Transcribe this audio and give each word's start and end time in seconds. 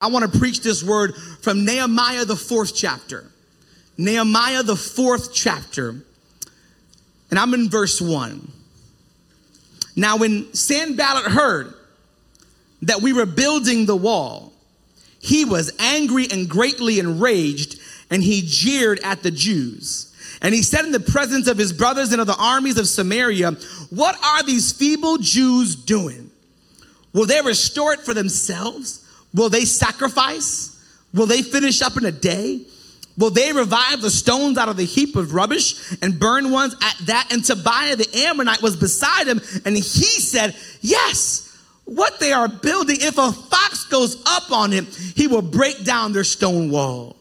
I 0.00 0.06
want 0.06 0.32
to 0.32 0.38
preach 0.38 0.62
this 0.62 0.82
word 0.82 1.14
from 1.42 1.64
Nehemiah, 1.64 2.24
the 2.24 2.36
fourth 2.36 2.74
chapter. 2.74 3.30
Nehemiah, 3.98 4.62
the 4.62 4.76
fourth 4.76 5.34
chapter. 5.34 5.90
And 7.30 7.38
I'm 7.38 7.52
in 7.52 7.68
verse 7.68 8.00
one. 8.00 8.50
Now, 9.96 10.16
when 10.16 10.54
Sanballat 10.54 11.30
heard 11.30 11.74
that 12.82 13.02
we 13.02 13.12
were 13.12 13.26
building 13.26 13.84
the 13.84 13.96
wall, 13.96 14.54
he 15.18 15.44
was 15.44 15.70
angry 15.78 16.26
and 16.30 16.48
greatly 16.48 16.98
enraged, 16.98 17.78
and 18.08 18.22
he 18.22 18.42
jeered 18.46 19.00
at 19.00 19.22
the 19.22 19.30
Jews. 19.30 20.06
And 20.40 20.54
he 20.54 20.62
said 20.62 20.86
in 20.86 20.92
the 20.92 21.00
presence 21.00 21.46
of 21.46 21.58
his 21.58 21.74
brothers 21.74 22.12
and 22.12 22.22
of 22.22 22.26
the 22.26 22.36
armies 22.36 22.78
of 22.78 22.88
Samaria, 22.88 23.50
What 23.90 24.16
are 24.24 24.42
these 24.42 24.72
feeble 24.72 25.18
Jews 25.18 25.76
doing? 25.76 26.30
Will 27.12 27.26
they 27.26 27.42
restore 27.42 27.92
it 27.92 28.00
for 28.00 28.14
themselves? 28.14 29.06
Will 29.34 29.48
they 29.48 29.64
sacrifice? 29.64 30.76
Will 31.12 31.26
they 31.26 31.42
finish 31.42 31.82
up 31.82 31.96
in 31.96 32.04
a 32.04 32.12
day? 32.12 32.62
Will 33.16 33.30
they 33.30 33.52
revive 33.52 34.00
the 34.00 34.10
stones 34.10 34.56
out 34.56 34.68
of 34.68 34.76
the 34.76 34.84
heap 34.84 35.16
of 35.16 35.34
rubbish 35.34 35.94
and 36.00 36.18
burn 36.18 36.50
ones 36.50 36.74
at 36.80 37.06
that? 37.06 37.28
And 37.32 37.44
Tobiah 37.44 37.96
the 37.96 38.08
Ammonite 38.26 38.62
was 38.62 38.76
beside 38.76 39.26
him, 39.26 39.40
and 39.64 39.76
he 39.76 39.82
said, 39.82 40.56
Yes, 40.80 41.46
what 41.84 42.20
they 42.20 42.32
are 42.32 42.48
building, 42.48 42.98
if 43.00 43.18
a 43.18 43.32
fox 43.32 43.84
goes 43.86 44.22
up 44.26 44.52
on 44.52 44.72
it, 44.72 44.86
he 44.86 45.26
will 45.26 45.42
break 45.42 45.84
down 45.84 46.12
their 46.12 46.24
stone 46.24 46.70
wall. 46.70 47.16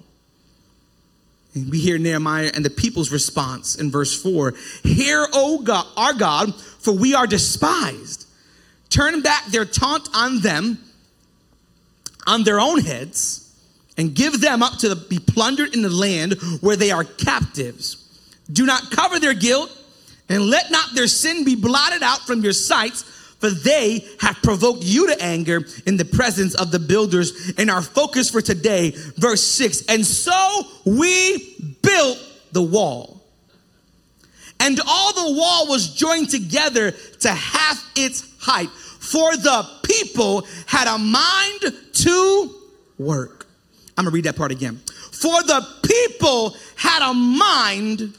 And 1.55 1.69
we 1.71 1.79
hear 1.79 1.97
Nehemiah 1.97 2.51
and 2.53 2.63
the 2.63 2.69
people's 2.69 3.11
response 3.11 3.75
in 3.75 3.89
verse 3.91 4.21
4 4.21 4.53
Hear, 4.83 5.27
O 5.33 5.61
God, 5.63 5.85
our 5.97 6.13
God, 6.13 6.55
for 6.55 6.93
we 6.93 7.15
are 7.15 7.27
despised. 7.27 8.27
Turn 8.89 9.21
back 9.21 9.45
their 9.47 9.65
taunt 9.65 10.07
on 10.13 10.41
them, 10.41 10.77
on 12.29 12.43
their 12.43 12.59
own 12.59 12.79
heads, 12.79 13.53
and 13.97 14.15
give 14.15 14.39
them 14.39 14.63
up 14.63 14.77
to 14.79 14.95
be 14.95 15.19
plundered 15.19 15.73
in 15.73 15.81
the 15.81 15.89
land 15.89 16.35
where 16.61 16.75
they 16.75 16.91
are 16.91 17.03
captives. 17.03 17.97
Do 18.51 18.65
not 18.65 18.91
cover 18.91 19.19
their 19.19 19.33
guilt, 19.33 19.69
and 20.29 20.45
let 20.45 20.71
not 20.71 20.95
their 20.95 21.07
sin 21.07 21.43
be 21.43 21.55
blotted 21.55 22.03
out 22.03 22.19
from 22.25 22.41
your 22.41 22.53
sights 22.53 23.03
for 23.39 23.49
they 23.49 24.05
have 24.19 24.41
provoked 24.43 24.83
you 24.83 25.07
to 25.07 25.21
anger 25.21 25.65
in 25.85 25.97
the 25.97 26.05
presence 26.05 26.55
of 26.55 26.71
the 26.71 26.79
builders. 26.79 27.53
And 27.57 27.69
our 27.69 27.81
focus 27.81 28.29
for 28.29 28.41
today, 28.41 28.91
verse 29.15 29.43
6 29.43 29.85
And 29.87 30.05
so 30.05 30.61
we 30.85 31.55
built 31.81 32.17
the 32.51 32.61
wall. 32.61 33.21
And 34.59 34.79
all 34.85 35.13
the 35.13 35.37
wall 35.37 35.67
was 35.69 35.93
joined 35.93 36.29
together 36.29 36.91
to 36.91 37.29
half 37.29 37.91
its 37.95 38.27
height. 38.39 38.69
For 39.11 39.35
the 39.37 39.67
people 39.83 40.45
had 40.65 40.87
a 40.87 40.97
mind 40.97 41.75
to 41.93 42.55
work. 42.97 43.47
I'm 43.97 44.05
gonna 44.05 44.13
read 44.13 44.25
that 44.25 44.35
part 44.35 44.51
again. 44.51 44.77
For 45.11 45.41
the 45.43 45.65
people 45.83 46.55
had 46.75 47.09
a 47.09 47.13
mind 47.13 48.15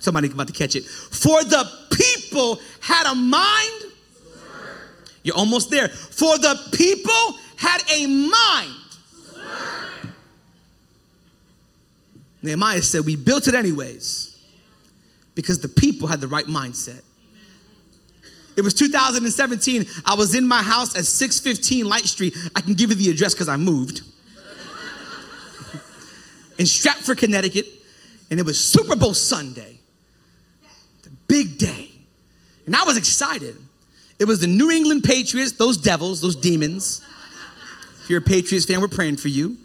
Somebody 0.00 0.30
about 0.30 0.46
to 0.46 0.54
catch 0.54 0.74
it. 0.76 0.84
For 0.84 1.44
the 1.44 1.70
people 1.92 2.58
had 2.80 3.06
a 3.12 3.14
mind. 3.14 3.92
You're 5.22 5.36
almost 5.36 5.70
there. 5.70 5.88
For 5.88 6.38
the 6.38 6.58
people 6.72 7.38
had 7.56 7.82
a 7.92 8.06
mind. 8.06 8.74
Nehemiah 12.42 12.80
said, 12.80 13.04
We 13.04 13.16
built 13.16 13.46
it 13.46 13.54
anyways 13.54 14.42
because 15.34 15.60
the 15.60 15.68
people 15.68 16.08
had 16.08 16.22
the 16.22 16.28
right 16.28 16.46
mindset. 16.46 17.02
It 18.60 18.62
was 18.62 18.74
2017. 18.74 19.86
I 20.04 20.14
was 20.14 20.34
in 20.34 20.46
my 20.46 20.62
house 20.62 20.94
at 20.94 21.06
615 21.06 21.88
Light 21.88 22.04
Street. 22.04 22.36
I 22.54 22.60
can 22.60 22.74
give 22.74 22.90
you 22.90 22.96
the 22.96 23.08
address 23.08 23.32
because 23.32 23.48
I 23.48 23.56
moved. 23.56 24.02
in 26.58 26.66
Stratford, 26.66 27.16
Connecticut. 27.16 27.66
And 28.30 28.38
it 28.38 28.44
was 28.44 28.62
Super 28.62 28.96
Bowl 28.96 29.14
Sunday 29.14 29.80
The 31.04 31.10
big 31.26 31.56
day. 31.56 31.90
And 32.66 32.76
I 32.76 32.84
was 32.84 32.98
excited. 32.98 33.56
It 34.18 34.26
was 34.26 34.40
the 34.40 34.46
New 34.46 34.70
England 34.70 35.04
Patriots, 35.04 35.52
those 35.52 35.78
devils, 35.78 36.20
those 36.20 36.36
demons. 36.36 37.00
If 38.02 38.10
you're 38.10 38.18
a 38.18 38.22
Patriots 38.22 38.66
fan, 38.66 38.82
we're 38.82 38.88
praying 38.88 39.16
for 39.16 39.28
you. 39.28 39.56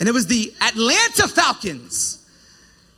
And 0.00 0.08
it 0.08 0.12
was 0.12 0.26
the 0.26 0.52
Atlanta 0.60 1.28
Falcons. 1.28 2.23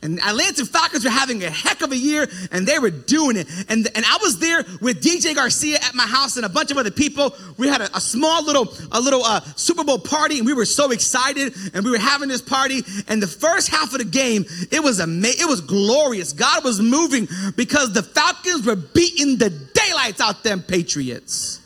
And 0.03 0.19
Atlanta 0.19 0.63
Falcons 0.63 1.03
were 1.03 1.09
having 1.09 1.43
a 1.43 1.49
heck 1.49 1.81
of 1.81 1.91
a 1.91 1.97
year 1.97 2.27
and 2.51 2.67
they 2.67 2.77
were 2.77 2.91
doing 2.91 3.35
it. 3.35 3.47
And, 3.67 3.87
and 3.95 4.05
I 4.05 4.17
was 4.21 4.37
there 4.37 4.63
with 4.79 5.01
DJ 5.01 5.33
Garcia 5.33 5.77
at 5.77 5.95
my 5.95 6.05
house 6.05 6.37
and 6.37 6.45
a 6.45 6.49
bunch 6.49 6.69
of 6.69 6.77
other 6.77 6.91
people. 6.91 7.35
We 7.57 7.67
had 7.67 7.81
a, 7.81 7.97
a 7.97 7.99
small 7.99 8.45
little, 8.45 8.71
a 8.91 9.01
little 9.01 9.23
uh, 9.23 9.41
Super 9.55 9.83
Bowl 9.83 9.97
party 9.97 10.37
and 10.37 10.45
we 10.45 10.53
were 10.53 10.65
so 10.65 10.91
excited 10.91 11.55
and 11.73 11.83
we 11.83 11.89
were 11.89 11.97
having 11.97 12.29
this 12.29 12.43
party. 12.43 12.83
And 13.07 13.21
the 13.21 13.27
first 13.27 13.69
half 13.69 13.91
of 13.93 13.97
the 13.97 14.05
game, 14.05 14.45
it 14.71 14.83
was 14.83 14.99
amazing. 14.99 15.41
It 15.41 15.49
was 15.49 15.61
glorious. 15.61 16.31
God 16.31 16.63
was 16.63 16.79
moving 16.79 17.27
because 17.55 17.93
the 17.93 18.03
Falcons 18.03 18.67
were 18.67 18.75
beating 18.75 19.37
the 19.37 19.49
daylights 19.49 20.21
out 20.21 20.43
them 20.43 20.61
Patriots. 20.61 21.59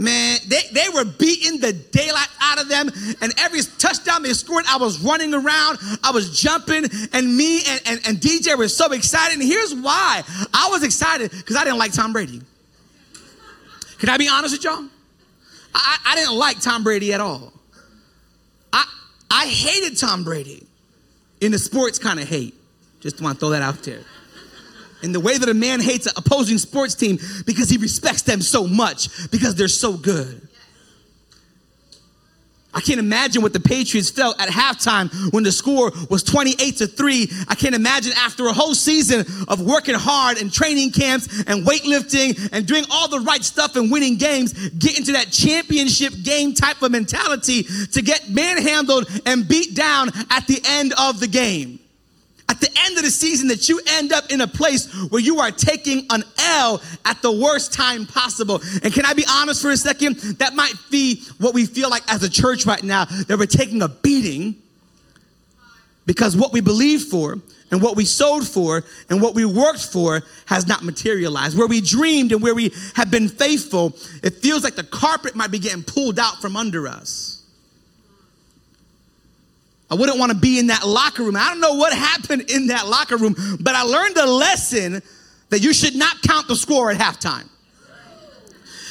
Man, 0.00 0.38
they, 0.46 0.62
they 0.72 0.88
were 0.88 1.04
beating 1.04 1.60
the 1.60 1.74
daylight 1.74 2.28
out 2.40 2.58
of 2.58 2.68
them. 2.70 2.88
And 3.20 3.34
every 3.38 3.60
touchdown 3.76 4.22
they 4.22 4.32
scored, 4.32 4.64
I 4.66 4.78
was 4.78 4.98
running 5.00 5.34
around, 5.34 5.78
I 6.02 6.10
was 6.10 6.40
jumping, 6.40 6.86
and 7.12 7.36
me 7.36 7.60
and, 7.68 7.82
and, 7.84 8.00
and 8.06 8.16
DJ 8.16 8.56
were 8.56 8.68
so 8.68 8.92
excited. 8.92 9.38
And 9.38 9.46
here's 9.46 9.74
why 9.74 10.22
I 10.54 10.68
was 10.70 10.84
excited 10.84 11.30
because 11.30 11.54
I 11.54 11.64
didn't 11.64 11.78
like 11.78 11.92
Tom 11.92 12.14
Brady. 12.14 12.40
Can 13.98 14.08
I 14.08 14.16
be 14.16 14.26
honest 14.26 14.54
with 14.54 14.64
y'all? 14.64 14.88
I, 15.74 15.98
I 16.06 16.14
didn't 16.14 16.36
like 16.36 16.60
Tom 16.60 16.82
Brady 16.82 17.12
at 17.12 17.20
all. 17.20 17.52
I, 18.72 18.86
I 19.30 19.46
hated 19.48 19.98
Tom 19.98 20.24
Brady 20.24 20.66
in 21.42 21.52
the 21.52 21.58
sports 21.58 21.98
kind 21.98 22.18
of 22.18 22.26
hate. 22.26 22.54
Just 23.00 23.20
want 23.20 23.36
to 23.36 23.40
throw 23.40 23.50
that 23.50 23.60
out 23.60 23.82
there 23.82 24.00
in 25.02 25.12
the 25.12 25.20
way 25.20 25.38
that 25.38 25.48
a 25.48 25.54
man 25.54 25.80
hates 25.80 26.06
an 26.06 26.12
opposing 26.16 26.58
sports 26.58 26.94
team 26.94 27.18
because 27.46 27.68
he 27.68 27.76
respects 27.76 28.22
them 28.22 28.40
so 28.40 28.66
much 28.66 29.30
because 29.30 29.54
they're 29.54 29.68
so 29.68 29.96
good. 29.96 30.48
I 32.72 32.80
can't 32.80 33.00
imagine 33.00 33.42
what 33.42 33.52
the 33.52 33.60
Patriots 33.60 34.10
felt 34.10 34.40
at 34.40 34.48
halftime 34.48 35.10
when 35.32 35.42
the 35.42 35.50
score 35.50 35.90
was 36.08 36.22
28 36.22 36.76
to 36.76 36.86
3. 36.86 37.30
I 37.48 37.54
can't 37.56 37.74
imagine 37.74 38.12
after 38.16 38.46
a 38.46 38.52
whole 38.52 38.74
season 38.74 39.26
of 39.48 39.60
working 39.60 39.96
hard 39.96 40.38
and 40.38 40.52
training 40.52 40.92
camps 40.92 41.26
and 41.46 41.66
weightlifting 41.66 42.48
and 42.52 42.66
doing 42.66 42.84
all 42.90 43.08
the 43.08 43.20
right 43.20 43.42
stuff 43.42 43.74
and 43.74 43.90
winning 43.90 44.16
games, 44.16 44.52
getting 44.70 45.04
to 45.04 45.12
that 45.12 45.32
championship 45.32 46.12
game 46.22 46.54
type 46.54 46.80
of 46.82 46.92
mentality 46.92 47.64
to 47.92 48.02
get 48.02 48.28
manhandled 48.30 49.08
and 49.26 49.48
beat 49.48 49.74
down 49.74 50.10
at 50.30 50.46
the 50.46 50.62
end 50.64 50.92
of 50.96 51.18
the 51.18 51.26
game 51.26 51.80
at 52.50 52.60
the 52.60 52.68
end 52.84 52.98
of 52.98 53.04
the 53.04 53.10
season 53.10 53.46
that 53.46 53.68
you 53.68 53.80
end 53.86 54.12
up 54.12 54.30
in 54.32 54.40
a 54.40 54.46
place 54.46 54.92
where 55.10 55.22
you 55.22 55.38
are 55.38 55.52
taking 55.52 56.04
an 56.10 56.24
L 56.38 56.82
at 57.04 57.22
the 57.22 57.30
worst 57.30 57.72
time 57.72 58.06
possible. 58.06 58.60
And 58.82 58.92
can 58.92 59.06
I 59.06 59.14
be 59.14 59.24
honest 59.30 59.62
for 59.62 59.70
a 59.70 59.76
second? 59.76 60.16
That 60.38 60.56
might 60.56 60.74
be 60.90 61.22
what 61.38 61.54
we 61.54 61.64
feel 61.64 61.88
like 61.88 62.02
as 62.12 62.24
a 62.24 62.28
church 62.28 62.66
right 62.66 62.82
now, 62.82 63.04
that 63.04 63.38
we're 63.38 63.46
taking 63.46 63.82
a 63.82 63.88
beating 63.88 64.56
because 66.06 66.36
what 66.36 66.52
we 66.52 66.60
believe 66.60 67.02
for 67.02 67.38
and 67.70 67.80
what 67.80 67.94
we 67.94 68.04
sowed 68.04 68.44
for 68.44 68.82
and 69.08 69.22
what 69.22 69.36
we 69.36 69.44
worked 69.44 69.86
for 69.86 70.20
has 70.46 70.66
not 70.66 70.82
materialized. 70.82 71.56
Where 71.56 71.68
we 71.68 71.80
dreamed 71.80 72.32
and 72.32 72.42
where 72.42 72.54
we 72.54 72.72
have 72.96 73.12
been 73.12 73.28
faithful, 73.28 73.96
it 74.24 74.34
feels 74.34 74.64
like 74.64 74.74
the 74.74 74.82
carpet 74.82 75.36
might 75.36 75.52
be 75.52 75.60
getting 75.60 75.84
pulled 75.84 76.18
out 76.18 76.42
from 76.42 76.56
under 76.56 76.88
us. 76.88 77.39
I 79.90 79.94
wouldn't 79.94 80.18
want 80.18 80.30
to 80.30 80.38
be 80.38 80.58
in 80.58 80.68
that 80.68 80.86
locker 80.86 81.24
room. 81.24 81.36
I 81.36 81.48
don't 81.48 81.60
know 81.60 81.74
what 81.74 81.92
happened 81.92 82.50
in 82.50 82.68
that 82.68 82.86
locker 82.86 83.16
room, 83.16 83.34
but 83.60 83.74
I 83.74 83.82
learned 83.82 84.16
a 84.16 84.26
lesson 84.26 85.02
that 85.48 85.60
you 85.62 85.72
should 85.72 85.96
not 85.96 86.22
count 86.22 86.46
the 86.46 86.54
score 86.54 86.90
at 86.90 86.98
halftime. 86.98 87.48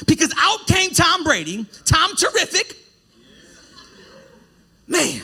Because 0.06 0.34
out 0.38 0.68
came 0.68 0.92
Tom 0.92 1.24
Brady, 1.24 1.66
Tom 1.86 2.16
Terrific. 2.16 2.76
Man. 4.88 5.22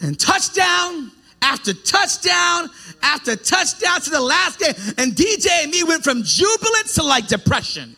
And 0.00 0.18
touchdown 0.18 1.10
after 1.42 1.74
touchdown 1.74 2.70
after 3.02 3.36
touchdown 3.36 4.00
to 4.00 4.10
the 4.10 4.20
last 4.20 4.58
game. 4.58 4.74
And 4.98 5.12
DJ 5.12 5.48
and 5.62 5.70
me 5.70 5.84
went 5.84 6.04
from 6.04 6.22
jubilance 6.22 6.94
to 6.94 7.02
like 7.02 7.26
depression. 7.26 7.96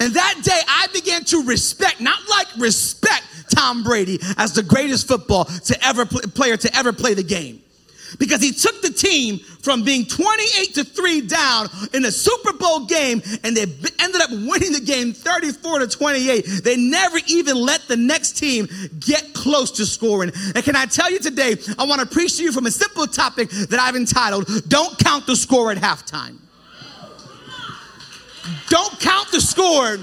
And 0.00 0.14
that 0.14 0.40
day 0.42 0.60
I 0.68 0.86
began 0.92 1.24
to 1.24 1.42
respect, 1.44 2.00
not 2.00 2.18
like 2.28 2.46
respect, 2.56 3.24
Tom 3.50 3.82
Brady 3.82 4.18
as 4.36 4.52
the 4.52 4.62
greatest 4.62 5.08
football 5.08 5.44
to 5.44 5.86
ever 5.86 6.06
player 6.06 6.56
to 6.56 6.76
ever 6.76 6.92
play 6.92 7.14
the 7.14 7.22
game. 7.22 7.62
Because 8.18 8.40
he 8.40 8.52
took 8.52 8.80
the 8.80 8.90
team 8.90 9.38
from 9.38 9.84
being 9.84 10.06
28 10.06 10.74
to 10.76 10.84
3 10.84 11.26
down 11.26 11.68
in 11.92 12.06
a 12.06 12.10
Super 12.10 12.54
Bowl 12.54 12.86
game 12.86 13.20
and 13.44 13.54
they 13.54 13.62
ended 14.00 14.22
up 14.22 14.30
winning 14.30 14.72
the 14.72 14.82
game 14.82 15.12
34 15.12 15.80
to 15.80 15.88
28. 15.88 16.46
They 16.64 16.76
never 16.76 17.18
even 17.26 17.56
let 17.56 17.82
the 17.82 17.96
next 17.96 18.32
team 18.38 18.66
get 18.98 19.34
close 19.34 19.70
to 19.72 19.84
scoring. 19.84 20.32
And 20.54 20.64
can 20.64 20.74
I 20.74 20.86
tell 20.86 21.10
you 21.10 21.18
today, 21.18 21.56
I 21.78 21.84
want 21.84 22.00
to 22.00 22.06
preach 22.06 22.38
to 22.38 22.44
you 22.44 22.52
from 22.52 22.64
a 22.64 22.70
simple 22.70 23.06
topic 23.06 23.50
that 23.50 23.78
I've 23.78 23.96
entitled, 23.96 24.48
Don't 24.68 24.98
Count 24.98 25.26
the 25.26 25.36
Score 25.36 25.70
at 25.70 25.76
Halftime. 25.76 26.38
Don't 28.68 28.98
count 29.00 29.30
the 29.30 29.40
score 29.40 29.98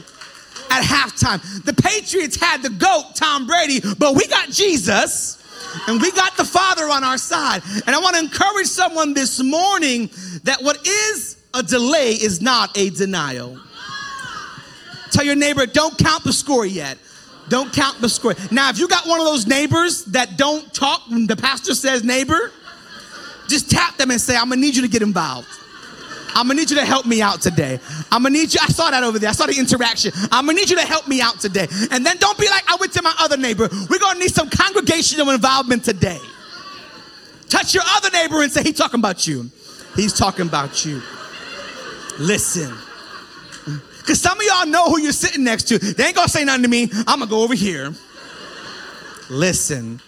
at 0.70 0.84
halftime. 0.84 1.64
The 1.64 1.74
Patriots 1.74 2.36
had 2.36 2.62
the 2.62 2.70
GOAT, 2.70 3.16
Tom 3.16 3.48
Brady, 3.48 3.82
but 3.98 4.16
we 4.16 4.28
got 4.28 4.50
Jesus 4.50 5.42
and 5.88 6.02
we 6.02 6.12
got 6.12 6.38
the 6.38 6.46
Father 6.46 6.90
on 6.90 7.04
our 7.04 7.18
side. 7.18 7.62
And 7.86 7.96
I 7.96 8.00
want 8.00 8.16
to 8.16 8.22
encourage 8.22 8.68
someone 8.68 9.14
this 9.14 9.42
morning 9.42 10.10
that 10.44 10.62
what 10.62 10.86
is 10.88 11.38
a 11.54 11.64
delay 11.64 12.12
is 12.12 12.42
not 12.42 12.78
a 12.78 12.90
denial. 12.90 13.60
Tell 15.12 15.26
your 15.26 15.36
neighbor, 15.36 15.66
don't 15.66 15.98
count 15.98 16.24
the 16.24 16.34
score 16.34 16.66
yet. 16.66 16.98
Don't 17.48 17.72
count 17.72 18.02
the 18.02 18.10
score. 18.10 18.34
Now, 18.52 18.70
if 18.70 18.80
you 18.80 18.88
got 18.88 19.08
one 19.08 19.20
of 19.20 19.26
those 19.26 19.46
neighbors 19.46 20.06
that 20.06 20.38
don't 20.38 20.74
talk 20.74 21.08
when 21.10 21.28
the 21.28 21.36
pastor 21.36 21.76
says 21.76 22.04
neighbor, 22.04 22.52
just 23.48 23.70
tap 23.70 23.98
them 23.98 24.12
and 24.12 24.20
say, 24.20 24.36
I'm 24.36 24.50
gonna 24.50 24.62
need 24.62 24.76
you 24.76 24.82
to 24.82 24.88
get 24.88 25.04
involved. 25.04 25.48
I'm 26.36 26.48
gonna 26.48 26.60
need 26.60 26.70
you 26.70 26.76
to 26.76 26.86
help 26.86 27.06
me 27.06 27.22
out 27.22 27.42
today. 27.42 27.80
I'm 28.12 28.24
gonna 28.24 28.32
need 28.32 28.54
you. 28.54 28.60
I 28.62 28.68
saw 28.68 28.92
that 28.92 29.04
over 29.04 29.18
there. 29.18 29.30
I 29.30 29.34
saw 29.34 29.46
the 29.46 29.58
interaction. 29.58 30.12
I'm 30.32 30.46
gonna 30.46 30.60
need 30.60 30.70
you 30.70 30.76
to 30.76 30.86
help 30.86 31.08
me 31.08 31.22
out 31.22 31.40
today. 31.40 31.68
And 31.92 32.06
then 32.06 32.18
don't 32.18 32.38
be 32.38 32.50
like, 32.50 32.70
I 32.70 32.76
went 32.80 32.92
to 32.94 33.02
my 33.02 33.16
other 33.20 33.38
neighbor. 33.38 33.70
We're 33.90 34.00
gonna 34.00 34.20
need 34.20 34.34
some 34.34 34.50
congregational 34.50 35.30
involvement 35.30 35.86
today. 35.86 36.20
Touch 37.48 37.74
your 37.74 37.84
other 37.96 38.10
neighbor 38.12 38.44
and 38.44 38.52
say, 38.52 38.64
He's 38.64 38.78
talking 38.78 39.00
about 39.00 39.26
you. 39.26 39.50
He's 39.96 40.14
talking 40.14 40.48
about 40.48 40.86
you. 40.86 41.02
Listen. 42.20 42.74
Because 43.98 44.22
some 44.22 44.38
of 44.38 44.46
y'all 44.46 44.68
know 44.68 44.86
who 44.86 45.00
you're 45.00 45.12
sitting 45.12 45.44
next 45.44 45.64
to. 45.70 45.80
They 45.80 46.06
ain't 46.06 46.16
gonna 46.16 46.28
say 46.28 46.44
nothing 46.44 46.64
to 46.64 46.70
me. 46.70 46.90
I'm 47.08 47.20
gonna 47.20 47.28
go 47.28 47.44
over 47.44 47.56
here. 47.56 47.94
Listen. 49.30 50.02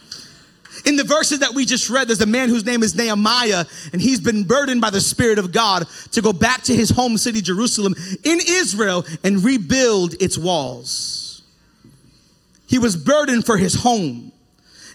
In 0.88 0.96
the 0.96 1.04
verses 1.04 1.40
that 1.40 1.54
we 1.54 1.66
just 1.66 1.90
read, 1.90 2.08
there's 2.08 2.22
a 2.22 2.26
man 2.26 2.48
whose 2.48 2.66
name 2.66 2.82
is 2.82 2.96
Nehemiah, 2.96 3.66
and 3.92 4.02
he's 4.02 4.22
been 4.22 4.46
burdened 4.46 4.80
by 4.80 4.90
the 4.90 5.02
Spirit 5.02 5.38
of 5.38 5.52
God 5.52 5.86
to 6.14 6.22
go 6.22 6.32
back 6.32 6.62
to 6.64 6.74
his 6.74 6.90
home 6.90 7.18
city, 7.18 7.42
Jerusalem, 7.42 7.94
in 8.24 8.40
Israel, 8.48 9.06
and 9.22 9.44
rebuild 9.44 10.14
its 10.22 10.38
walls. 10.38 11.42
He 12.68 12.80
was 12.80 12.96
burdened 12.96 13.46
for 13.46 13.58
his 13.58 13.74
home. 13.74 14.32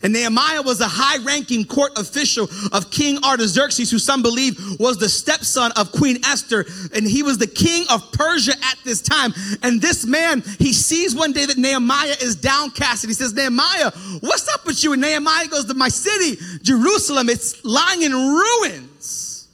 And 0.02 0.12
Nehemiah 0.12 0.62
was 0.62 0.80
a 0.80 0.88
high 0.88 1.22
ranking 1.24 1.64
court 1.64 1.96
official 1.96 2.48
of 2.72 2.90
King 2.90 3.22
Artaxerxes, 3.22 3.90
who 3.90 3.98
some 3.98 4.20
believe 4.22 4.58
was 4.80 4.98
the 4.98 5.08
stepson 5.08 5.70
of 5.76 5.92
Queen 5.92 6.18
Esther. 6.24 6.66
And 6.94 7.06
he 7.06 7.22
was 7.22 7.38
the 7.38 7.46
king 7.46 7.84
of 7.88 8.10
Persia 8.12 8.52
at 8.52 8.78
this 8.84 9.00
time. 9.00 9.32
And 9.62 9.80
this 9.80 10.04
man, 10.04 10.42
he 10.58 10.72
sees 10.72 11.14
one 11.14 11.32
day 11.32 11.46
that 11.46 11.56
Nehemiah 11.56 12.16
is 12.20 12.34
downcast. 12.34 13.04
And 13.04 13.10
he 13.10 13.14
says, 13.14 13.32
Nehemiah, 13.32 13.92
what's 14.20 14.52
up 14.52 14.66
with 14.66 14.82
you? 14.82 14.92
And 14.92 15.02
Nehemiah 15.02 15.46
goes 15.48 15.66
to 15.66 15.74
my 15.74 15.88
city, 15.88 16.42
Jerusalem. 16.62 17.28
It's 17.28 17.64
lying 17.64 18.02
in 18.02 18.12
ruins. 18.12 19.48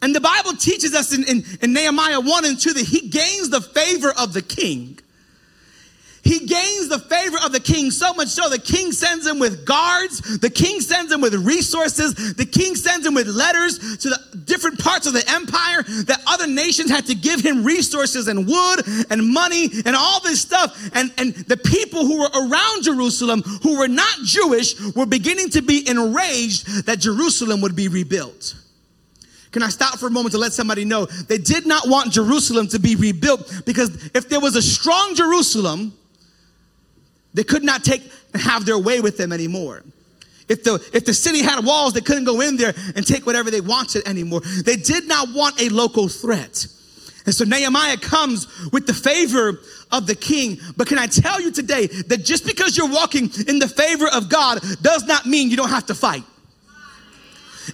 And 0.00 0.14
the 0.14 0.20
Bible 0.20 0.56
teaches 0.56 0.94
us 0.94 1.14
in, 1.14 1.22
in, 1.24 1.44
in 1.60 1.72
Nehemiah 1.72 2.20
1 2.20 2.44
and 2.44 2.58
2 2.58 2.72
that 2.72 2.86
he 2.86 3.08
gains 3.08 3.50
the 3.50 3.60
favor 3.60 4.12
of 4.18 4.32
the 4.32 4.42
king. 4.42 4.98
He 6.24 6.46
gains 6.46 6.88
the 6.88 7.00
favor 7.00 7.36
of 7.44 7.50
the 7.50 7.58
king 7.58 7.90
so 7.90 8.14
much 8.14 8.28
so 8.28 8.48
the 8.48 8.58
king 8.58 8.92
sends 8.92 9.26
him 9.26 9.40
with 9.40 9.66
guards, 9.66 10.38
the 10.38 10.50
king 10.50 10.80
sends 10.80 11.12
him 11.12 11.20
with 11.20 11.34
resources, 11.34 12.34
the 12.34 12.46
king 12.46 12.76
sends 12.76 13.04
him 13.04 13.14
with 13.14 13.26
letters 13.26 13.98
to 13.98 14.08
the 14.08 14.20
different 14.44 14.78
parts 14.78 15.08
of 15.08 15.14
the 15.14 15.28
empire 15.28 15.82
that 15.82 16.22
other 16.28 16.46
nations 16.46 16.90
had 16.90 17.06
to 17.06 17.16
give 17.16 17.40
him 17.40 17.64
resources 17.64 18.28
and 18.28 18.46
wood 18.46 18.86
and 19.10 19.26
money 19.26 19.68
and 19.84 19.96
all 19.96 20.20
this 20.20 20.40
stuff. 20.40 20.90
And, 20.94 21.12
and 21.18 21.34
the 21.34 21.56
people 21.56 22.06
who 22.06 22.20
were 22.20 22.30
around 22.32 22.84
Jerusalem 22.84 23.42
who 23.62 23.78
were 23.78 23.88
not 23.88 24.16
Jewish 24.22 24.80
were 24.94 25.06
beginning 25.06 25.50
to 25.50 25.62
be 25.62 25.88
enraged 25.88 26.86
that 26.86 27.00
Jerusalem 27.00 27.60
would 27.62 27.74
be 27.74 27.88
rebuilt. 27.88 28.54
Can 29.50 29.62
I 29.62 29.70
stop 29.70 29.98
for 29.98 30.06
a 30.06 30.10
moment 30.10 30.32
to 30.32 30.38
let 30.38 30.52
somebody 30.52 30.84
know 30.84 31.06
they 31.06 31.38
did 31.38 31.66
not 31.66 31.88
want 31.88 32.12
Jerusalem 32.12 32.68
to 32.68 32.78
be 32.78 32.94
rebuilt 32.94 33.62
because 33.66 34.10
if 34.14 34.28
there 34.28 34.40
was 34.40 34.54
a 34.54 34.62
strong 34.62 35.14
Jerusalem, 35.14 35.92
they 37.34 37.44
could 37.44 37.64
not 37.64 37.84
take 37.84 38.02
and 38.32 38.42
have 38.42 38.64
their 38.64 38.78
way 38.78 39.00
with 39.00 39.16
them 39.16 39.32
anymore. 39.32 39.82
If 40.48 40.64
the, 40.64 40.74
if 40.92 41.04
the 41.04 41.14
city 41.14 41.42
had 41.42 41.64
walls, 41.64 41.94
they 41.94 42.00
couldn't 42.00 42.24
go 42.24 42.40
in 42.40 42.56
there 42.56 42.74
and 42.94 43.06
take 43.06 43.24
whatever 43.24 43.50
they 43.50 43.60
wanted 43.60 44.06
anymore. 44.06 44.40
They 44.40 44.76
did 44.76 45.06
not 45.06 45.28
want 45.32 45.60
a 45.60 45.68
local 45.68 46.08
threat. 46.08 46.66
And 47.24 47.34
so 47.34 47.44
Nehemiah 47.44 47.96
comes 47.98 48.46
with 48.72 48.86
the 48.86 48.94
favor 48.94 49.60
of 49.92 50.06
the 50.06 50.14
king. 50.14 50.58
But 50.76 50.88
can 50.88 50.98
I 50.98 51.06
tell 51.06 51.40
you 51.40 51.52
today 51.52 51.86
that 51.86 52.24
just 52.24 52.44
because 52.44 52.76
you're 52.76 52.90
walking 52.90 53.30
in 53.46 53.60
the 53.60 53.68
favor 53.68 54.08
of 54.08 54.28
God 54.28 54.60
does 54.82 55.04
not 55.04 55.26
mean 55.26 55.50
you 55.50 55.56
don't 55.56 55.68
have 55.68 55.86
to 55.86 55.94
fight. 55.94 56.24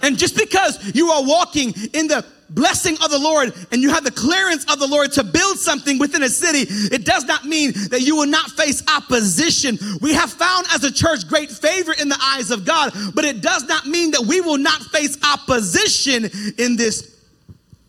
And 0.03 0.17
just 0.17 0.37
because 0.37 0.95
you 0.95 1.09
are 1.09 1.23
walking 1.23 1.73
in 1.93 2.07
the 2.07 2.23
blessing 2.49 2.95
of 3.03 3.11
the 3.11 3.19
Lord 3.19 3.53
and 3.71 3.81
you 3.81 3.89
have 3.89 4.03
the 4.03 4.11
clearance 4.11 4.65
of 4.71 4.79
the 4.79 4.87
Lord 4.87 5.11
to 5.13 5.23
build 5.23 5.57
something 5.57 5.99
within 5.99 6.23
a 6.23 6.29
city, 6.29 6.65
it 6.93 7.05
does 7.05 7.25
not 7.25 7.45
mean 7.45 7.73
that 7.89 8.01
you 8.01 8.15
will 8.15 8.27
not 8.27 8.49
face 8.51 8.83
opposition. 8.87 9.77
We 10.01 10.13
have 10.13 10.31
found 10.31 10.67
as 10.73 10.83
a 10.83 10.91
church 10.91 11.27
great 11.27 11.49
favor 11.49 11.93
in 11.93 12.09
the 12.09 12.17
eyes 12.21 12.51
of 12.51 12.65
God, 12.65 12.93
but 13.13 13.25
it 13.25 13.41
does 13.41 13.63
not 13.65 13.85
mean 13.85 14.11
that 14.11 14.21
we 14.21 14.41
will 14.41 14.57
not 14.57 14.81
face 14.83 15.17
opposition 15.23 16.25
in 16.57 16.75
this 16.75 17.17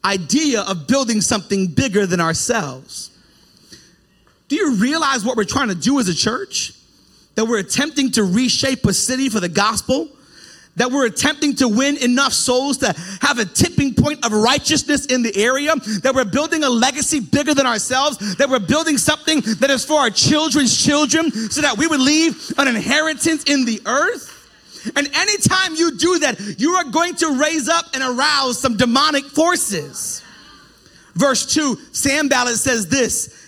idea 0.05 0.63
of 0.63 0.87
building 0.87 1.21
something 1.21 1.67
bigger 1.67 2.07
than 2.07 2.21
ourselves. 2.21 3.11
Do 4.49 4.57
you 4.57 4.75
realize 4.77 5.25
what 5.25 5.37
we're 5.37 5.45
trying 5.45 5.69
to 5.69 5.75
do 5.75 6.01
as 6.01 6.09
a 6.09 6.15
church? 6.15 6.73
That 7.37 7.45
we're 7.45 7.59
attempting 7.59 8.11
to 8.13 8.25
reshape 8.25 8.85
a 8.85 8.93
city 8.93 9.29
for 9.29 9.39
the 9.39 9.49
gospel? 9.49 10.09
That 10.81 10.91
we're 10.91 11.05
attempting 11.05 11.57
to 11.57 11.69
win 11.69 11.99
enough 11.99 12.33
souls 12.33 12.79
to 12.79 12.95
have 13.21 13.39
a 13.39 13.45
tipping 13.45 13.93
point 13.93 14.25
of 14.25 14.33
righteousness 14.33 15.05
in 15.05 15.23
the 15.23 15.37
area, 15.37 15.77
that 15.77 16.15
we're 16.15 16.25
building 16.25 16.65
a 16.65 16.71
legacy 16.71 17.21
bigger 17.21 17.53
than 17.53 17.67
ourselves, 17.67 18.37
that 18.37 18.49
we're 18.49 18.61
building 18.61 18.97
something 18.97 19.43
that 19.61 19.69
is 19.69 19.85
for 19.85 20.01
our 20.01 20.09
children's 20.09 20.83
children 20.83 21.31
so 21.31 21.61
that 21.61 21.77
we 21.77 21.87
would 21.87 22.01
leave 22.01 22.51
an 22.57 22.67
inheritance 22.67 23.45
in 23.45 23.67
the 23.67 23.83
earth. 23.85 24.39
And 24.97 25.07
anytime 25.15 25.75
you 25.75 25.99
do 25.99 26.21
that, 26.21 26.59
you 26.59 26.73
are 26.77 26.85
going 26.85 27.15
to 27.17 27.39
raise 27.39 27.69
up 27.69 27.85
and 27.93 28.03
arouse 28.03 28.59
some 28.59 28.79
demonic 28.79 29.27
forces. 29.27 30.23
Verse 31.15 31.45
2, 31.53 31.77
Sanballat 31.93 32.57
says 32.57 32.89
this 32.89 33.40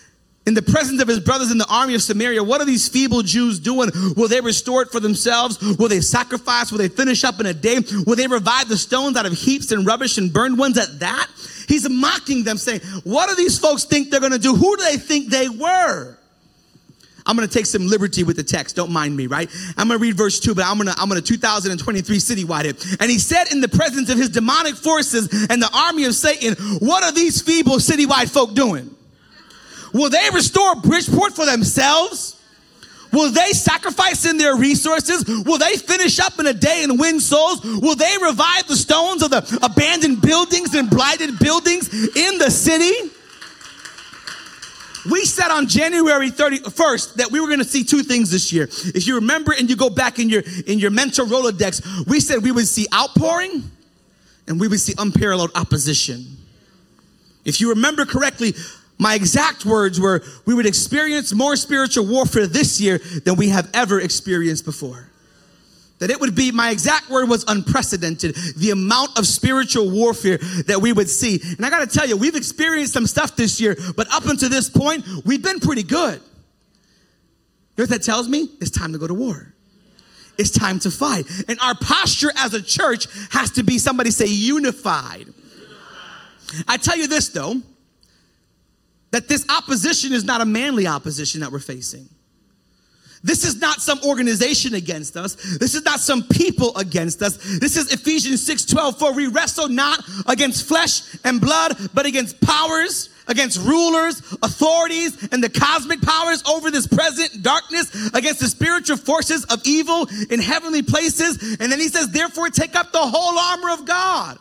in 0.45 0.55
the 0.55 0.63
presence 0.63 1.01
of 1.01 1.07
his 1.07 1.21
brothers 1.21 1.53
in 1.53 1.59
the 1.59 1.67
army 1.71 1.95
of 1.95 2.03
Samaria, 2.03 2.43
what 2.43 2.61
are 2.61 2.65
these 2.65 2.89
feeble 2.89 3.23
Jews 3.23 3.61
doing? 3.61 3.91
Will 4.17 4.29
they 4.29 4.41
restore 4.41 4.83
it 4.83 4.91
for 4.91 4.99
themselves? 4.99 5.61
Will 5.79 5.89
they 5.89 6.01
sacrifice? 6.01 6.73
Will 6.73 6.79
they 6.79 6.89
finish 6.89 7.23
up 7.23 7.39
in 7.39 7.47
a 7.47 7.55
day? 7.55 7.79
Will 8.07 8.17
they 8.17 8.27
revive 8.27 8.69
the 8.69 8.77
stones 8.77 9.17
out 9.17 9.25
of 9.25 9.33
heaps 9.33 9.71
and 9.71 9.87
rubbish 9.87 10.19
and 10.19 10.33
burned 10.33 10.59
ones 10.59 10.79
at 10.79 10.99
that? 10.99 11.29
He's 11.69 11.89
mocking 11.89 12.43
them, 12.43 12.59
saying, 12.59 12.81
What 13.05 13.29
do 13.29 13.37
these 13.37 13.59
folks 13.59 13.85
think 13.85 14.11
they're 14.11 14.21
going 14.21 14.33
to 14.33 14.39
do? 14.39 14.55
Who 14.55 14.77
do 14.77 14.83
they 14.83 14.97
think 14.97 15.29
they 15.29 15.49
were? 15.49 16.19
I'm 17.25 17.37
going 17.37 17.49
to 17.49 17.55
take 17.55 17.67
some 17.67 17.87
liberty 17.87 18.25
with 18.25 18.35
the 18.35 18.43
text. 18.43 18.75
Don't 18.75 18.91
mind 18.91 19.17
me, 19.17 19.29
right? 19.29 19.49
I'm 19.77 19.87
going 19.87 20.01
to 20.01 20.03
read 20.03 20.17
verse 20.17 20.41
2, 20.41 20.57
but 20.57 20.65
I'm 20.65 20.77
going 20.77 20.89
to 20.89 21.01
I'm 21.01 21.09
going 21.09 21.21
to 21.21 21.27
2023 21.27 22.17
citywide 22.17 22.65
it. 22.65 22.85
And 23.01 23.09
he 23.09 23.19
said 23.21 23.53
in 23.53 23.61
the 23.61 23.69
presence 23.69 24.11
of 24.11 24.19
his 24.19 24.29
demonic 24.29 24.75
forces 24.75 25.29
and 25.49 25.63
the 25.63 25.71
army 25.73 26.05
of 26.05 26.17
Satan, 26.17 26.55
what 26.81 27.05
are 27.05 27.13
these 27.13 27.41
feeble 27.41 27.77
citywide 27.77 28.29
folk 28.29 28.55
doing? 28.55 28.93
Will 29.93 30.11
they 30.11 30.29
restore 30.33 30.77
Bridgeport 30.77 31.35
for 31.35 31.47
themselves? 31.47 32.41
Will 33.13 33.31
they 33.31 33.53
sacrifice 33.53 34.25
in 34.25 34.39
their 34.39 34.57
resources? 34.57 35.25
Will 35.27 35.59
they 35.59 35.77
finish 35.77 36.19
up 36.19 36.39
in 36.39 36.47
a 36.47 36.55
day 36.55 36.83
and 36.83 36.99
win 36.99 37.21
souls? 37.21 37.63
Will 37.63 37.95
they 37.95 38.17
revive 38.23 38.67
the 38.67 38.77
stones 38.77 39.23
of 39.23 39.31
the 39.31 39.59
abandoned 39.63 40.23
buildings 40.23 40.75
and 40.75 40.89
blighted 40.89 41.39
buildings 41.39 41.93
in 42.17 42.39
the 42.39 42.51
city? 42.51 43.11
We 45.11 45.25
said 45.25 45.51
on 45.51 45.67
January 45.67 46.31
31st 46.31 47.15
that 47.15 47.31
we 47.31 47.41
were 47.41 47.49
going 47.49 47.59
to 47.59 47.65
see 47.65 47.85
two 47.85 48.03
things 48.03 48.31
this 48.31 48.53
year. 48.53 48.65
If 48.71 49.07
you 49.07 49.17
remember 49.17 49.53
and 49.53 49.69
you 49.69 49.77
go 49.77 49.91
back 49.91 50.19
in 50.19 50.29
your 50.29 50.43
in 50.67 50.79
your 50.79 50.93
mental 50.93 51.27
Rolodex, 51.27 52.07
we 52.07 52.21
said 52.21 52.43
we 52.43 52.53
would 52.53 52.69
see 52.69 52.87
outpouring 52.95 53.69
and 54.47 54.61
we 54.61 54.69
would 54.69 54.81
see 54.81 54.95
unparalleled 54.97 55.51
opposition. 55.57 56.25
If 57.45 57.61
you 57.61 57.71
remember 57.71 58.07
correctly, 58.07 58.55
my 59.03 59.15
exact 59.15 59.65
words 59.67 60.01
were 60.01 60.23
we 60.47 60.55
would 60.55 60.67
experience 60.67 61.35
more 61.35 61.57
spiritual 61.57 62.07
warfare 62.07 62.47
this 62.47 62.81
year 62.81 62.99
than 63.25 63.37
we 63.37 63.49
have 63.49 63.69
ever 63.75 64.01
experienced 64.01 64.65
before. 64.65 65.09
That 65.99 66.11
it 66.11 66.19
would 66.21 66.35
be, 66.35 66.51
my 66.51 66.71
exact 66.71 67.11
word 67.11 67.29
was 67.29 67.45
unprecedented, 67.47 68.35
the 68.57 68.71
amount 68.71 69.19
of 69.19 69.27
spiritual 69.27 69.89
warfare 69.91 70.39
that 70.67 70.81
we 70.81 70.93
would 70.93 71.09
see. 71.09 71.41
And 71.57 71.65
I 71.65 71.71
gotta 71.71 71.87
tell 71.87 72.09
you, 72.09 72.17
we've 72.17 72.35
experienced 72.35 72.93
some 72.93 73.07
stuff 73.07 73.37
this 73.37 73.61
year, 73.61 73.77
but 73.97 74.13
up 74.13 74.27
until 74.27 74.49
this 74.49 74.69
point, 74.69 75.05
we've 75.25 75.43
been 75.43 75.61
pretty 75.61 75.85
good. 75.85 76.21
You 77.77 77.79
know 77.79 77.85
what 77.85 77.91
that 77.91 78.03
tells 78.03 78.29
me? 78.29 78.49
It's 78.61 78.71
time 78.71 78.93
to 78.93 78.99
go 78.99 79.07
to 79.07 79.15
war. 79.15 79.55
It's 80.39 80.51
time 80.51 80.79
to 80.81 80.91
fight. 80.91 81.27
And 81.49 81.59
our 81.61 81.75
posture 81.75 82.33
as 82.37 82.53
a 82.55 82.63
church 82.63 83.07
has 83.31 83.53
to 83.53 83.63
be, 83.63 83.79
somebody 83.79 84.11
say, 84.11 84.27
unified. 84.27 85.27
I 86.67 86.77
tell 86.77 86.97
you 86.97 87.07
this 87.07 87.29
though, 87.29 87.63
that 89.13 89.29
this 89.29 89.47
opposition 89.49 90.13
is 90.13 90.25
not 90.25 90.41
a 90.41 90.45
manly 90.45 90.87
opposition 90.87 91.41
that 91.41 91.53
we're 91.53 91.61
facing. 91.61 92.09
This 93.25 93.45
is 93.45 93.61
not 93.61 93.81
some 93.81 94.01
organization 94.05 94.75
against 94.75 95.17
us. 95.17 95.37
This 95.59 95.77
is 95.77 95.85
not 95.85 96.01
some 96.01 96.25
people 96.25 96.77
against 96.77 97.23
us. 97.23 97.37
This 97.61 97.77
is 97.77 97.93
Ephesians 97.93 98.45
6 98.45 98.65
12. 98.65 98.99
For 98.99 99.13
we 99.13 99.29
wrestle 99.29 99.69
not 99.69 100.01
against 100.27 100.67
flesh 100.67 101.03
and 101.25 101.41
blood, 101.41 101.77
but 101.95 102.05
against 102.05 102.41
powers 102.41 103.11
against 103.29 103.59
rulers, 103.61 104.21
authorities, 104.43 105.29
and 105.33 105.43
the 105.43 105.49
cosmic 105.49 106.01
powers 106.03 106.43
over 106.49 106.71
this 106.71 106.87
present 106.87 107.43
darkness, 107.43 108.11
against 108.15 108.41
the 108.41 108.49
spiritual 108.49 108.97
forces 108.97 109.45
of 109.45 109.61
evil 109.65 110.09
in 110.31 110.41
heavenly 110.41 110.83
places. 110.83 111.57
And 111.61 111.71
then 111.71 111.79
he 111.79 111.89
says, 111.89 112.09
therefore, 112.11 112.51
take 112.51 112.75
up 112.75 112.93
the 112.93 112.99
whole 112.99 113.39
armor 113.39 113.73
of 113.73 113.87
God, 113.87 114.39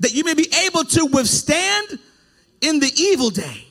that 0.00 0.14
you 0.14 0.24
may 0.24 0.34
be 0.34 0.48
able 0.66 0.84
to 0.84 1.06
withstand 1.06 1.98
in 2.60 2.80
the 2.80 2.92
evil 2.96 3.30
day. 3.30 3.64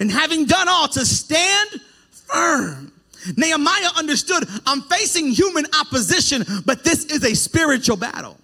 And 0.00 0.10
having 0.10 0.46
done 0.46 0.68
all, 0.68 0.88
to 0.88 1.04
stand 1.04 1.80
firm. 2.10 2.92
Nehemiah 3.36 3.90
understood 3.96 4.44
I'm 4.66 4.80
facing 4.82 5.28
human 5.28 5.66
opposition, 5.78 6.44
but 6.64 6.84
this 6.84 7.04
is 7.04 7.22
a 7.22 7.34
spiritual 7.34 7.96
battle. 7.96 8.38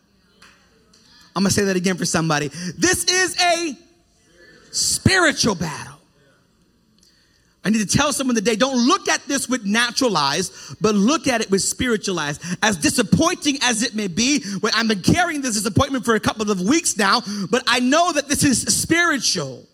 I'm 1.34 1.42
gonna 1.42 1.50
say 1.50 1.64
that 1.64 1.76
again 1.76 1.96
for 1.96 2.04
somebody. 2.04 2.48
This 2.78 3.04
is 3.04 3.40
a 3.40 3.76
spiritual 4.70 5.54
battle. 5.54 5.94
I 7.64 7.70
need 7.70 7.88
to 7.88 7.98
tell 7.98 8.12
someone 8.12 8.36
today 8.36 8.54
don't 8.54 8.86
look 8.86 9.08
at 9.08 9.26
this 9.26 9.48
with 9.48 9.64
natural 9.64 10.16
eyes, 10.16 10.76
but 10.80 10.94
look 10.94 11.26
at 11.26 11.40
it 11.40 11.50
with 11.50 11.62
spiritual 11.62 12.18
eyes. 12.20 12.38
As 12.62 12.76
disappointing 12.76 13.58
as 13.60 13.82
it 13.82 13.94
may 13.94 14.06
be, 14.06 14.44
I've 14.72 14.86
been 14.86 15.02
carrying 15.02 15.40
this 15.40 15.54
disappointment 15.54 16.04
for 16.04 16.14
a 16.14 16.20
couple 16.20 16.48
of 16.50 16.60
weeks 16.60 16.96
now, 16.96 17.22
but 17.50 17.64
I 17.66 17.80
know 17.80 18.12
that 18.12 18.28
this 18.28 18.44
is 18.44 18.62
spiritual. 18.62 19.64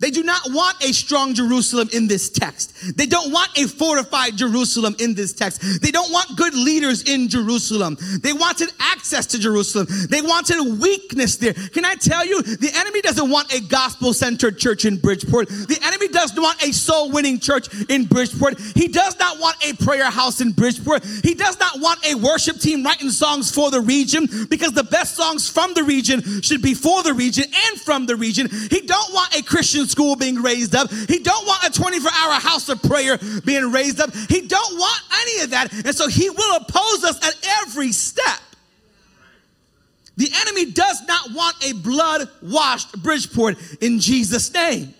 They 0.00 0.10
do 0.10 0.22
not 0.22 0.42
want 0.50 0.82
a 0.82 0.92
strong 0.92 1.34
Jerusalem 1.34 1.88
in 1.92 2.06
this 2.06 2.30
text. 2.30 2.96
They 2.96 3.06
don't 3.06 3.32
want 3.32 3.50
a 3.58 3.66
fortified 3.66 4.36
Jerusalem 4.36 4.94
in 5.00 5.14
this 5.14 5.32
text. 5.32 5.82
They 5.82 5.90
don't 5.90 6.12
want 6.12 6.36
good 6.36 6.54
leaders 6.54 7.02
in 7.02 7.28
Jerusalem. 7.28 7.96
They 8.22 8.32
wanted 8.32 8.68
access 8.78 9.26
to 9.26 9.38
Jerusalem. 9.38 9.88
They 10.08 10.22
wanted 10.22 10.80
weakness 10.80 11.36
there. 11.36 11.52
Can 11.52 11.84
I 11.84 11.96
tell 11.96 12.24
you, 12.24 12.42
the 12.42 12.70
enemy 12.76 13.00
doesn't 13.00 13.28
want 13.28 13.52
a 13.52 13.60
gospel 13.60 14.12
centered 14.14 14.58
church 14.58 14.84
in 14.84 14.98
Bridgeport. 14.98 15.48
The 15.48 15.78
enemy 15.82 16.08
doesn't 16.08 16.40
want 16.40 16.62
a 16.62 16.72
soul 16.72 17.10
winning 17.10 17.40
church 17.40 17.68
in 17.88 18.04
Bridgeport. 18.04 18.60
He 18.76 18.86
does 18.86 19.18
not 19.18 19.40
want 19.40 19.56
a 19.66 19.74
prayer 19.84 20.10
house 20.10 20.40
in 20.40 20.52
Bridgeport. 20.52 21.04
He 21.24 21.34
does 21.34 21.58
not 21.58 21.80
want 21.80 22.06
a 22.06 22.14
worship 22.14 22.60
team 22.60 22.84
writing 22.84 23.10
songs 23.10 23.50
for 23.50 23.72
the 23.72 23.80
region 23.80 24.28
because 24.48 24.72
the 24.72 24.84
best 24.84 25.16
songs 25.16 25.48
from 25.50 25.74
the 25.74 25.82
region 25.82 26.42
should 26.42 26.62
be 26.62 26.74
for 26.74 27.02
the 27.02 27.14
region 27.14 27.44
and 27.44 27.80
from 27.80 28.06
the 28.06 28.14
region. 28.14 28.48
He 28.48 28.82
don't 28.82 29.12
want 29.12 29.36
a 29.36 29.42
Christian 29.42 29.87
school 29.88 30.16
being 30.16 30.36
raised 30.36 30.74
up. 30.74 30.90
He 30.92 31.18
don't 31.18 31.46
want 31.46 31.64
a 31.64 31.70
24 31.70 32.10
hour 32.10 32.34
house 32.34 32.68
of 32.68 32.82
prayer 32.82 33.18
being 33.44 33.72
raised 33.72 34.00
up. 34.00 34.14
He 34.14 34.42
don't 34.46 34.78
want 34.78 35.02
any 35.12 35.44
of 35.44 35.50
that. 35.50 35.72
And 35.72 35.94
so 35.94 36.08
he 36.08 36.30
will 36.30 36.56
oppose 36.56 37.04
us 37.04 37.26
at 37.26 37.34
every 37.62 37.92
step. 37.92 38.40
The 40.16 40.30
enemy 40.40 40.72
does 40.72 41.00
not 41.06 41.32
want 41.32 41.56
a 41.64 41.72
blood 41.74 42.28
washed 42.42 43.00
Bridgeport 43.02 43.56
in 43.80 44.00
Jesus' 44.00 44.52
name. 44.52 44.92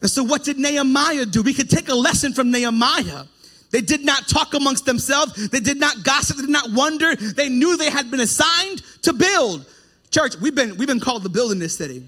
And 0.00 0.10
so, 0.10 0.22
what 0.22 0.44
did 0.44 0.58
Nehemiah 0.58 1.26
do? 1.26 1.42
We 1.42 1.54
could 1.54 1.70
take 1.70 1.88
a 1.88 1.94
lesson 1.94 2.32
from 2.32 2.50
Nehemiah. 2.50 3.24
They 3.70 3.80
did 3.80 4.04
not 4.04 4.28
talk 4.28 4.54
amongst 4.54 4.86
themselves. 4.86 5.48
They 5.48 5.60
did 5.60 5.78
not 5.78 6.02
gossip. 6.02 6.36
They 6.36 6.42
did 6.42 6.50
not 6.50 6.70
wonder. 6.70 7.16
They 7.16 7.48
knew 7.48 7.76
they 7.76 7.90
had 7.90 8.10
been 8.10 8.20
assigned 8.20 8.82
to 9.02 9.12
build. 9.12 9.66
Church, 10.10 10.36
we've 10.36 10.54
been, 10.54 10.76
we've 10.76 10.88
been 10.88 11.00
called 11.00 11.22
to 11.24 11.28
build 11.28 11.52
in 11.52 11.58
this 11.58 11.76
city. 11.76 12.02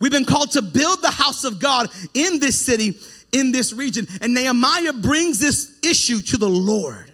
We've 0.00 0.12
been 0.12 0.24
called 0.24 0.52
to 0.52 0.62
build 0.62 1.02
the 1.02 1.10
house 1.10 1.44
of 1.44 1.60
God 1.60 1.88
in 2.14 2.40
this 2.40 2.60
city, 2.60 2.98
in 3.32 3.52
this 3.52 3.72
region. 3.72 4.06
And 4.20 4.34
Nehemiah 4.34 4.92
brings 4.92 5.38
this 5.38 5.78
issue 5.82 6.20
to 6.20 6.36
the 6.36 6.48
Lord. 6.48 7.10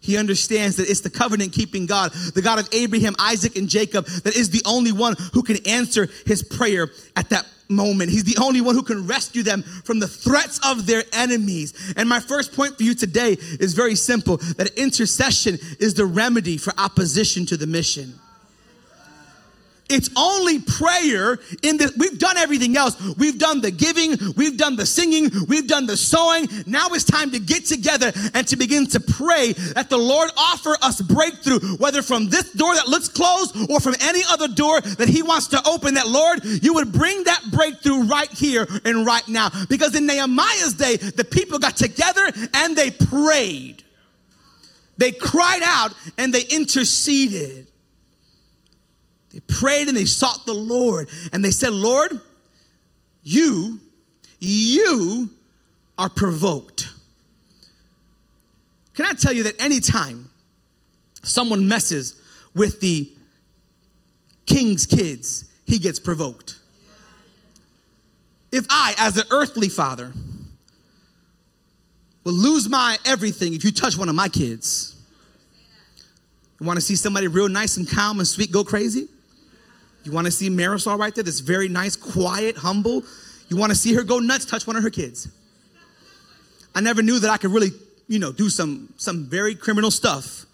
He 0.00 0.16
understands 0.16 0.76
that 0.76 0.90
it's 0.90 1.00
the 1.00 1.10
covenant 1.10 1.52
keeping 1.52 1.86
God, 1.86 2.12
the 2.34 2.42
God 2.42 2.58
of 2.58 2.68
Abraham, 2.72 3.14
Isaac, 3.20 3.56
and 3.56 3.68
Jacob, 3.68 4.06
that 4.06 4.36
is 4.36 4.50
the 4.50 4.62
only 4.66 4.90
one 4.90 5.14
who 5.32 5.44
can 5.44 5.64
answer 5.64 6.08
his 6.26 6.42
prayer 6.42 6.90
at 7.14 7.30
that 7.30 7.46
moment. 7.68 8.10
He's 8.10 8.24
the 8.24 8.42
only 8.42 8.60
one 8.60 8.74
who 8.74 8.82
can 8.82 9.06
rescue 9.06 9.44
them 9.44 9.62
from 9.62 10.00
the 10.00 10.08
threats 10.08 10.58
of 10.66 10.86
their 10.86 11.04
enemies. 11.12 11.94
And 11.96 12.08
my 12.08 12.18
first 12.18 12.52
point 12.52 12.76
for 12.76 12.82
you 12.82 12.94
today 12.94 13.36
is 13.60 13.74
very 13.74 13.94
simple 13.94 14.38
that 14.56 14.76
intercession 14.76 15.58
is 15.78 15.94
the 15.94 16.04
remedy 16.04 16.56
for 16.56 16.72
opposition 16.78 17.46
to 17.46 17.56
the 17.56 17.68
mission. 17.68 18.18
It's 19.88 20.08
only 20.16 20.60
prayer 20.60 21.38
in 21.62 21.76
this. 21.76 21.92
We've 21.96 22.18
done 22.18 22.38
everything 22.38 22.76
else. 22.76 23.00
We've 23.16 23.38
done 23.38 23.60
the 23.60 23.70
giving, 23.70 24.16
we've 24.36 24.56
done 24.56 24.76
the 24.76 24.86
singing, 24.86 25.30
we've 25.48 25.66
done 25.66 25.86
the 25.86 25.96
sowing. 25.96 26.48
Now 26.66 26.88
it's 26.90 27.04
time 27.04 27.30
to 27.32 27.38
get 27.38 27.66
together 27.66 28.12
and 28.34 28.46
to 28.48 28.56
begin 28.56 28.86
to 28.88 29.00
pray 29.00 29.52
that 29.52 29.90
the 29.90 29.98
Lord 29.98 30.30
offer 30.36 30.76
us 30.82 31.00
breakthrough, 31.02 31.60
whether 31.76 32.02
from 32.02 32.28
this 32.28 32.52
door 32.52 32.74
that 32.74 32.88
looks 32.88 33.08
closed 33.08 33.70
or 33.70 33.80
from 33.80 33.94
any 34.00 34.22
other 34.30 34.48
door 34.48 34.80
that 34.80 35.08
He 35.08 35.22
wants 35.22 35.48
to 35.48 35.62
open. 35.68 35.94
That 35.94 36.08
Lord, 36.08 36.44
you 36.44 36.74
would 36.74 36.92
bring 36.92 37.24
that 37.24 37.42
breakthrough 37.52 38.04
right 38.04 38.30
here 38.30 38.66
and 38.84 39.04
right 39.04 39.26
now. 39.28 39.50
Because 39.68 39.94
in 39.94 40.06
Nehemiah's 40.06 40.74
day, 40.74 40.96
the 40.96 41.24
people 41.24 41.58
got 41.58 41.76
together 41.76 42.30
and 42.54 42.76
they 42.76 42.90
prayed. 42.90 43.82
They 44.96 45.12
cried 45.12 45.62
out 45.64 45.92
and 46.16 46.32
they 46.32 46.42
interceded. 46.42 47.66
They 49.32 49.40
prayed 49.40 49.88
and 49.88 49.96
they 49.96 50.04
sought 50.04 50.44
the 50.46 50.52
Lord 50.52 51.08
and 51.32 51.44
they 51.44 51.50
said, 51.50 51.72
Lord, 51.72 52.20
you, 53.22 53.80
you 54.38 55.30
are 55.98 56.08
provoked. 56.08 56.88
Can 58.94 59.06
I 59.06 59.12
tell 59.12 59.32
you 59.32 59.44
that 59.44 59.60
anytime 59.60 60.28
someone 61.22 61.66
messes 61.66 62.20
with 62.54 62.80
the 62.80 63.10
king's 64.44 64.84
kids, 64.84 65.44
he 65.66 65.78
gets 65.78 65.98
provoked? 65.98 66.58
If 68.50 68.66
I, 68.68 68.94
as 68.98 69.16
an 69.16 69.24
earthly 69.30 69.70
father, 69.70 70.12
will 72.24 72.34
lose 72.34 72.68
my 72.68 72.98
everything 73.06 73.54
if 73.54 73.64
you 73.64 73.72
touch 73.72 73.96
one 73.96 74.10
of 74.10 74.14
my 74.14 74.28
kids, 74.28 74.94
you 76.60 76.66
want 76.66 76.76
to 76.76 76.82
see 76.82 76.96
somebody 76.96 77.28
real 77.28 77.48
nice 77.48 77.78
and 77.78 77.88
calm 77.88 78.18
and 78.18 78.28
sweet 78.28 78.52
go 78.52 78.62
crazy? 78.62 79.08
You 80.04 80.12
want 80.12 80.26
to 80.26 80.30
see 80.30 80.50
Marisol 80.50 80.98
right 80.98 81.14
there? 81.14 81.24
This 81.24 81.40
very 81.40 81.68
nice, 81.68 81.96
quiet, 81.96 82.56
humble. 82.56 83.04
You 83.48 83.56
want 83.56 83.70
to 83.70 83.76
see 83.76 83.94
her 83.94 84.02
go 84.02 84.18
nuts? 84.18 84.44
Touch 84.44 84.66
one 84.66 84.76
of 84.76 84.82
her 84.82 84.90
kids. 84.90 85.28
I 86.74 86.80
never 86.80 87.02
knew 87.02 87.18
that 87.18 87.30
I 87.30 87.36
could 87.36 87.50
really, 87.50 87.70
you 88.08 88.18
know, 88.18 88.32
do 88.32 88.48
some 88.48 88.92
some 88.96 89.26
very 89.26 89.54
criminal 89.54 89.90
stuff 89.90 90.46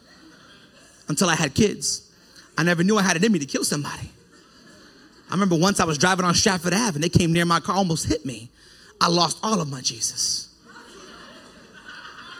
until 1.09 1.29
I 1.31 1.35
had 1.35 1.55
kids. 1.55 2.11
I 2.57 2.65
never 2.65 2.83
knew 2.83 2.99
I 2.99 3.03
had 3.03 3.17
it 3.17 3.25
in 3.25 3.33
me 3.33 3.39
to 3.39 3.47
kill 3.47 3.65
somebody. 3.65 4.11
I 5.31 5.33
remember 5.33 5.57
once 5.57 5.79
I 5.79 5.85
was 5.85 5.99
driving 5.99 6.25
on 6.25 6.35
Stratford 6.35 6.75
Ave 6.75 6.97
and 6.97 7.05
they 7.05 7.09
came 7.09 7.33
near 7.33 7.45
my 7.45 7.61
car, 7.61 7.77
almost 7.77 8.07
hit 8.07 8.25
me. 8.27 8.51
I 9.01 9.09
lost 9.09 9.39
all 9.43 9.61
of 9.61 9.71
my 9.71 9.81
Jesus. 9.81 10.49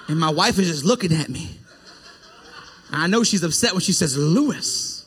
And 0.09 0.19
my 0.19 0.31
wife 0.31 0.59
is 0.59 0.69
just 0.69 0.85
looking 0.85 1.13
at 1.13 1.29
me. 1.29 1.51
I 2.91 3.07
know 3.07 3.23
she's 3.23 3.43
upset 3.43 3.73
when 3.73 3.83
she 3.83 3.93
says, 3.93 4.17
Lewis. 4.17 4.98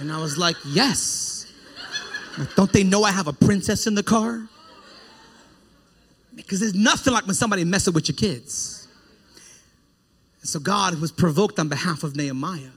And 0.00 0.10
I 0.10 0.18
was 0.18 0.38
like, 0.38 0.56
yes. 0.66 1.46
Don't 2.56 2.72
they 2.72 2.82
know 2.82 3.04
I 3.04 3.10
have 3.10 3.26
a 3.26 3.34
princess 3.34 3.86
in 3.86 3.94
the 3.94 4.02
car? 4.02 4.40
Because 6.34 6.60
there's 6.60 6.74
nothing 6.74 7.12
like 7.12 7.26
when 7.26 7.34
somebody 7.34 7.64
messes 7.64 7.92
with 7.92 8.08
your 8.08 8.16
kids. 8.16 8.88
And 10.40 10.48
so 10.48 10.58
God 10.58 10.98
was 11.00 11.12
provoked 11.12 11.58
on 11.58 11.68
behalf 11.68 12.02
of 12.02 12.16
Nehemiah. 12.16 12.70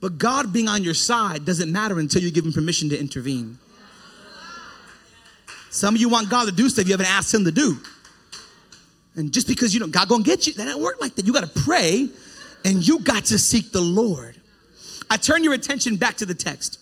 But 0.00 0.18
God 0.18 0.52
being 0.52 0.66
on 0.66 0.82
your 0.82 0.94
side 0.94 1.44
doesn't 1.44 1.70
matter 1.70 2.00
until 2.00 2.22
you 2.22 2.32
give 2.32 2.44
him 2.44 2.52
permission 2.52 2.88
to 2.88 2.98
intervene. 2.98 3.58
Some 5.70 5.94
of 5.94 6.00
you 6.00 6.08
want 6.08 6.28
God 6.28 6.46
to 6.46 6.52
do 6.52 6.68
stuff 6.68 6.86
you 6.86 6.92
haven't 6.92 7.06
asked 7.06 7.32
him 7.32 7.44
to 7.44 7.52
do. 7.52 7.78
And 9.14 9.32
just 9.32 9.46
because 9.46 9.72
you 9.72 9.78
know 9.78 9.86
God 9.86 10.08
gonna 10.08 10.24
get 10.24 10.48
you, 10.48 10.54
that 10.54 10.64
don't 10.64 10.82
work 10.82 11.00
like 11.00 11.14
that. 11.14 11.24
You 11.24 11.32
gotta 11.32 11.46
pray 11.46 12.08
and 12.64 12.86
you 12.86 12.98
got 12.98 13.26
to 13.26 13.38
seek 13.38 13.70
the 13.70 13.80
Lord. 13.80 14.41
I 15.12 15.18
turn 15.18 15.44
your 15.44 15.52
attention 15.52 15.96
back 15.96 16.16
to 16.16 16.26
the 16.26 16.32
text, 16.32 16.78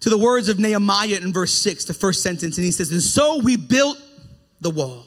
to 0.00 0.08
the 0.08 0.16
words 0.16 0.48
of 0.48 0.58
Nehemiah 0.58 1.18
in 1.20 1.30
verse 1.30 1.52
6, 1.52 1.84
the 1.84 1.92
first 1.92 2.22
sentence, 2.22 2.56
and 2.56 2.64
he 2.64 2.70
says, 2.70 2.90
And 2.90 3.02
so 3.02 3.38
we 3.42 3.58
built 3.58 3.98
the 4.62 4.70
wall. 4.70 5.04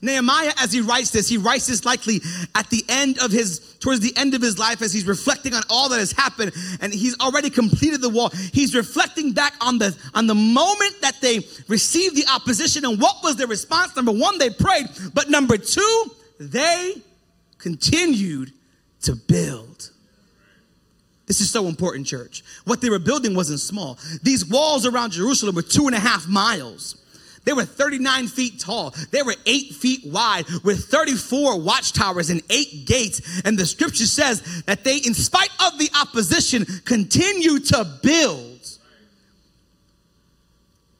Nehemiah, 0.00 0.52
as 0.58 0.70
he 0.70 0.80
writes 0.80 1.10
this, 1.10 1.28
he 1.28 1.38
writes 1.38 1.66
this 1.66 1.84
likely 1.84 2.20
at 2.54 2.70
the 2.70 2.84
end 2.88 3.18
of 3.18 3.32
his, 3.32 3.58
towards 3.80 3.98
the 3.98 4.16
end 4.16 4.34
of 4.34 4.40
his 4.40 4.60
life, 4.60 4.80
as 4.80 4.92
he's 4.92 5.06
reflecting 5.06 5.54
on 5.54 5.64
all 5.68 5.88
that 5.88 5.98
has 5.98 6.12
happened, 6.12 6.52
and 6.80 6.94
he's 6.94 7.18
already 7.18 7.50
completed 7.50 8.00
the 8.00 8.08
wall. 8.08 8.28
He's 8.52 8.76
reflecting 8.76 9.32
back 9.32 9.54
on 9.60 9.78
the 9.78 9.96
on 10.14 10.28
the 10.28 10.36
moment 10.36 11.00
that 11.00 11.20
they 11.20 11.40
received 11.66 12.14
the 12.14 12.26
opposition 12.32 12.84
and 12.84 13.00
what 13.00 13.24
was 13.24 13.34
their 13.34 13.48
response. 13.48 13.96
Number 13.96 14.12
one, 14.12 14.38
they 14.38 14.50
prayed, 14.50 14.86
but 15.14 15.30
number 15.30 15.58
two, 15.58 16.04
they 16.38 16.94
continued 17.58 18.52
to 19.00 19.16
build. 19.16 19.90
This 21.28 21.42
is 21.42 21.50
so 21.50 21.66
important, 21.66 22.06
church. 22.06 22.42
What 22.64 22.80
they 22.80 22.88
were 22.88 22.98
building 22.98 23.34
wasn't 23.34 23.60
small. 23.60 23.98
These 24.22 24.46
walls 24.46 24.86
around 24.86 25.12
Jerusalem 25.12 25.54
were 25.54 25.62
two 25.62 25.86
and 25.86 25.94
a 25.94 26.00
half 26.00 26.26
miles. 26.26 26.96
They 27.44 27.52
were 27.52 27.66
39 27.66 28.28
feet 28.28 28.60
tall. 28.60 28.94
They 29.10 29.22
were 29.22 29.34
eight 29.46 29.74
feet 29.74 30.06
wide 30.06 30.46
with 30.64 30.86
34 30.86 31.60
watchtowers 31.60 32.30
and 32.30 32.42
eight 32.50 32.86
gates. 32.86 33.42
And 33.44 33.58
the 33.58 33.66
scripture 33.66 34.06
says 34.06 34.62
that 34.64 34.84
they, 34.84 34.96
in 34.96 35.14
spite 35.14 35.50
of 35.64 35.78
the 35.78 35.90
opposition, 36.00 36.64
continue 36.86 37.58
to 37.60 37.84
build. 38.02 38.66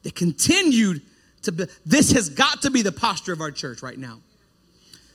They 0.03 0.11
continued 0.11 1.03
to 1.43 1.53
build. 1.53 1.71
This 1.87 2.13
has 2.13 2.29
got 2.29 2.63
to 2.63 2.71
be 2.71 2.83
the 2.83 2.93
posture 2.93 3.33
of 3.33 3.41
our 3.41 3.51
church 3.51 3.83
right 3.83 3.99
now. 3.99 4.21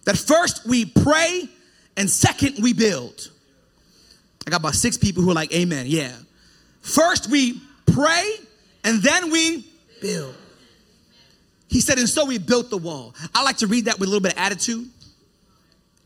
That 0.06 0.18
first 0.18 0.68
we 0.68 0.86
pray, 0.86 1.48
and 1.98 2.10
second 2.10 2.62
we 2.62 2.74
build. 2.74 3.32
I 4.46 4.52
got 4.52 4.60
about 4.60 4.76
six 4.76 4.98
people 4.98 5.24
who 5.24 5.32
are 5.32 5.36
like, 5.36 5.54
Amen. 5.54 5.86
Yeah. 5.88 6.12
First 6.82 7.30
we 7.30 7.62
pray, 7.86 8.34
and 8.84 9.02
then 9.02 9.32
we 9.32 9.66
build. 10.02 10.36
He 11.70 11.82
said, 11.82 11.98
and 11.98 12.08
so 12.08 12.26
we 12.26 12.38
built 12.38 12.70
the 12.70 12.78
wall. 12.78 13.16
I 13.34 13.44
like 13.44 13.58
to 13.58 13.68
read 13.68 13.86
that 13.86 14.00
with 14.00 14.08
a 14.08 14.12
little 14.12 14.22
bit 14.22 14.34
of 14.34 14.38
attitude. 14.38 14.90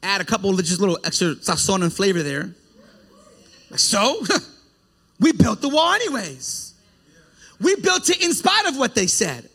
Add 0.01 0.21
a 0.21 0.25
couple 0.25 0.49
of 0.51 0.57
just 0.63 0.79
little 0.79 0.97
extra 1.03 1.35
sazon 1.35 1.81
and 1.81 1.91
flavor 1.91 2.23
there. 2.23 2.51
So 3.75 4.23
we 5.19 5.33
built 5.33 5.59
the 5.59 5.67
wall 5.67 5.91
anyways. 5.93 6.73
We 7.59 7.75
built 7.75 8.09
it 8.09 8.23
in 8.23 8.33
spite 8.33 8.67
of 8.67 8.77
what 8.77 8.95
they 8.95 9.07
said. 9.07 9.49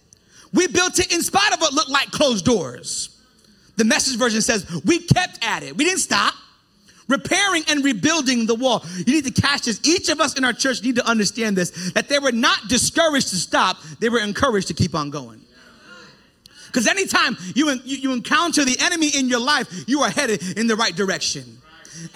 We 0.52 0.66
built 0.66 0.98
it 0.98 1.12
in 1.14 1.22
spite 1.22 1.54
of 1.54 1.60
what 1.60 1.72
looked 1.72 1.88
like 1.88 2.10
closed 2.10 2.44
doors. 2.44 3.18
The 3.76 3.84
message 3.84 4.18
version 4.18 4.42
says, 4.42 4.70
we 4.84 4.98
kept 4.98 5.38
at 5.42 5.62
it. 5.62 5.76
We 5.76 5.84
didn't 5.84 6.00
stop 6.00 6.34
repairing 7.08 7.64
and 7.68 7.84
rebuilding 7.84 8.46
the 8.46 8.54
wall. 8.54 8.84
You 8.96 9.14
need 9.14 9.24
to 9.24 9.42
catch 9.42 9.62
this. 9.62 9.80
Each 9.84 10.08
of 10.08 10.20
us 10.20 10.36
in 10.36 10.44
our 10.44 10.52
church 10.52 10.82
need 10.82 10.96
to 10.96 11.06
understand 11.06 11.56
this 11.56 11.92
that 11.92 12.08
they 12.08 12.18
were 12.18 12.32
not 12.32 12.68
discouraged 12.68 13.28
to 13.28 13.36
stop, 13.36 13.78
they 14.00 14.08
were 14.08 14.20
encouraged 14.20 14.68
to 14.68 14.74
keep 14.74 14.94
on 14.94 15.10
going. 15.10 15.40
Because 16.66 16.86
anytime 16.86 17.36
you, 17.54 17.70
you, 17.84 17.96
you 17.96 18.12
encounter 18.12 18.64
the 18.64 18.78
enemy 18.80 19.08
in 19.08 19.28
your 19.28 19.40
life, 19.40 19.68
you 19.86 20.00
are 20.00 20.10
headed 20.10 20.56
in 20.56 20.66
the 20.66 20.76
right 20.76 20.96
direction. 20.96 21.58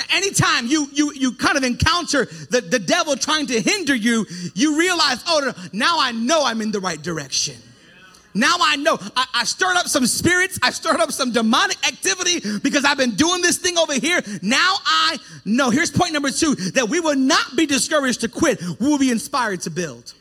Anytime 0.09 0.66
you 0.66 0.88
you 0.93 1.12
you 1.12 1.33
kind 1.33 1.59
of 1.59 1.62
encounter 1.62 2.25
the, 2.25 2.62
the 2.62 2.78
devil 2.78 3.14
trying 3.14 3.47
to 3.49 3.61
hinder 3.61 3.95
you, 3.95 4.25
you 4.55 4.78
realize, 4.78 5.23
oh, 5.26 5.52
now 5.75 5.99
I 6.00 6.12
know 6.12 6.45
I'm 6.45 6.62
in 6.62 6.73
the 6.73 6.81
right 6.81 7.00
direction. 7.00 7.57
Now 8.37 8.57
I 8.61 8.76
know. 8.76 8.99
I, 9.16 9.26
I, 9.35 9.45
stirred 9.45 9.76
up 9.76 9.87
some 9.87 10.07
spirits. 10.07 10.59
I 10.62 10.71
stirred 10.71 11.00
up 11.00 11.11
some 11.11 11.33
demonic 11.33 11.78
activity 11.87 12.59
because 12.59 12.85
I've 12.85 12.99
been 12.99 13.14
doing 13.14 13.40
this 13.40 13.59
thing 13.59 13.78
over 13.78 13.95
here. 13.95 14.21
Now 14.43 14.76
I 14.85 15.19
know. 15.45 15.71
Here's 15.71 15.90
point 15.90 16.12
number 16.12 16.31
two 16.31 16.55
that 16.75 16.88
we 16.88 17.00
will 17.00 17.16
not 17.16 17.57
be 17.57 17.66
discouraged 17.66 18.21
to 18.21 18.28
quit. 18.28 18.62
We 18.78 18.88
will 18.88 18.99
be 18.99 19.11
inspired 19.11 19.62
to 19.62 19.71
build. 19.71 20.12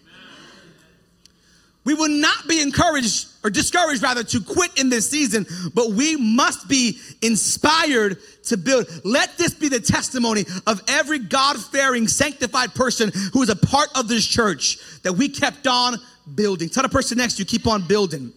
We 1.84 1.94
will 1.94 2.10
not 2.10 2.48
be 2.48 2.62
encouraged 2.62 3.28
or 3.44 3.52
discouraged 3.52 4.02
rather 4.02 4.24
to 4.24 4.42
quit 4.42 4.80
in 4.80 4.90
this 4.90 5.08
season, 5.08 5.46
but 5.76 5.92
we 5.92 6.16
must 6.16 6.68
be 6.68 6.98
inspired 7.22 8.18
to 8.46 8.58
build. 8.58 8.88
Let 9.04 9.38
this 9.38 9.54
be 9.54 9.70
the 9.70 9.80
testimony 9.80 10.46
of 10.66 10.82
every 10.88 11.20
God 11.20 11.64
fearing, 11.64 12.08
sanctified 12.08 12.74
person 12.74 13.12
who 13.34 13.44
is 13.44 13.50
a 13.50 13.56
part 13.56 13.90
of 13.94 14.08
this 14.08 14.26
church 14.26 14.80
that 15.04 15.14
we 15.14 15.30
kept 15.30 15.68
on 15.68 15.98
building. 16.34 16.70
Tell 16.70 16.84
the 16.84 16.90
person 16.90 17.18
next 17.18 17.38
you, 17.40 17.46
keep 17.46 17.68
on 17.68 17.82
building. 17.84 18.32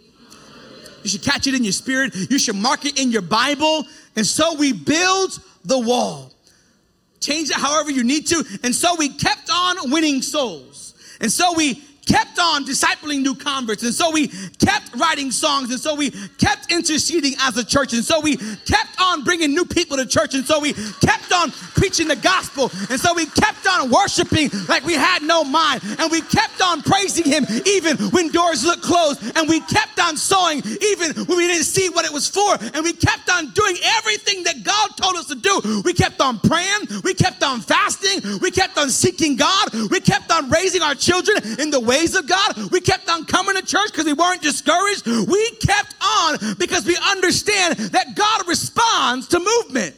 You 1.03 1.11
should 1.11 1.23
catch 1.23 1.47
it 1.47 1.55
in 1.55 1.65
your 1.65 1.73
spirit. 1.73 2.15
You 2.31 2.39
should 2.39 2.57
mark 2.57 2.85
it 2.85 3.01
in 3.01 3.11
your 3.11 3.23
Bible. 3.23 3.87
And 4.17 4.27
so 4.27 4.55
we 4.55 4.73
build 4.73 5.39
the 5.65 5.79
wall. 5.79 6.33
Change 7.21 7.51
it 7.51 7.57
however 7.57 7.91
you 7.91 8.05
need 8.05 8.27
to. 8.29 8.45
And 8.63 8.75
so 8.75 8.95
we 8.97 9.09
kept 9.09 9.51
on 9.51 9.91
winning 9.91 10.23
souls. 10.23 10.95
And 11.21 11.33
so 11.33 11.55
we 11.55 11.83
kept 12.09 12.39
on 12.39 12.65
discipling 12.65 13.23
new 13.23 13.35
converts. 13.35 13.83
And 13.83 13.95
so 13.95 14.11
we 14.11 14.29
kept 14.59 14.97
writing 14.97 15.31
songs. 15.31 15.71
And 15.71 15.79
so 15.79 15.95
we 15.95 16.11
kept 16.39 16.73
interceding 16.73 17.35
as 17.41 17.57
a 17.57 17.65
church. 17.65 17.93
And 17.93 18.03
so 18.03 18.21
we 18.21 18.37
kept 18.37 19.01
on 19.01 19.23
bringing 19.25 19.55
new 19.55 19.67
people 19.67 19.99
to 19.99 20.07
church. 20.07 20.35
And 20.35 20.45
so 20.45 20.59
we 20.59 20.73
kept 20.73 21.33
on 21.33 21.51
preaching 21.77 22.09
the 22.09 22.17
gospel. 22.17 22.71
And 22.91 22.99
so 22.99 23.15
we 23.15 23.27
kept 23.27 23.69
on 23.69 23.91
worshiping 23.91 24.51
like 24.69 24.85
we 24.85 24.95
had 24.95 25.23
no 25.23 25.45
mind. 25.45 25.83
And 25.99 26.11
we 26.11 26.23
kept 26.23 26.63
on 26.63 26.83
praising 26.83 27.25
him 27.25 27.47
even 27.67 27.97
when 28.11 28.31
doors 28.31 28.65
looked 28.65 28.83
closed. 28.83 29.21
And 29.37 29.49
we 29.49 29.61
kept 29.61 30.01
on 30.01 30.17
sowing 30.17 30.63
even 30.65 31.13
when 31.27 31.37
we 31.37 31.47
didn't 31.47 31.65
see 31.65 31.91
what 31.91 32.07
it 32.07 32.13
was 32.13 32.29
for. 32.29 32.57
And 32.75 32.83
we 32.83 32.95
kept 32.95 33.29
on 33.31 33.51
doing 33.51 33.77
everything 33.99 34.45
that 34.45 34.65
God 34.65 34.97
told 34.97 35.17
us 35.17 35.27
to 35.27 35.35
do. 35.35 35.83
We 35.85 35.93
kept 35.93 36.21
on 36.21 36.41
praying. 36.41 37.03
We 37.05 37.13
kept 37.13 37.43
on 37.43 37.61
fasting. 37.61 38.39
We 38.41 38.51
kept 38.51 38.79
on 38.79 38.89
seeking 38.89 39.37
God. 39.37 39.69
We 39.91 40.01
kept 40.01 40.33
on 40.33 40.49
raising 40.49 40.81
our 40.81 40.95
children 40.95 41.37
in 41.61 41.71
the 41.71 41.81
way 41.81 41.98
ways 41.99 42.15
of 42.15 42.27
God. 42.27 42.71
We 42.71 42.81
kept 42.81 43.09
on 43.09 43.25
coming 43.25 43.57
to 43.57 43.63
church 43.63 43.91
because 43.91 44.05
we 44.05 44.13
weren't 44.13 44.43
discouraged. 44.43 45.07
We 45.07 45.51
kept 45.57 45.95
on 46.03 46.39
because 46.59 46.87
we 46.87 46.97
understand 47.11 47.77
that 47.77 48.15
God 48.15 48.49
responds 48.49 49.29
to 49.29 49.39
movement. 49.39 49.97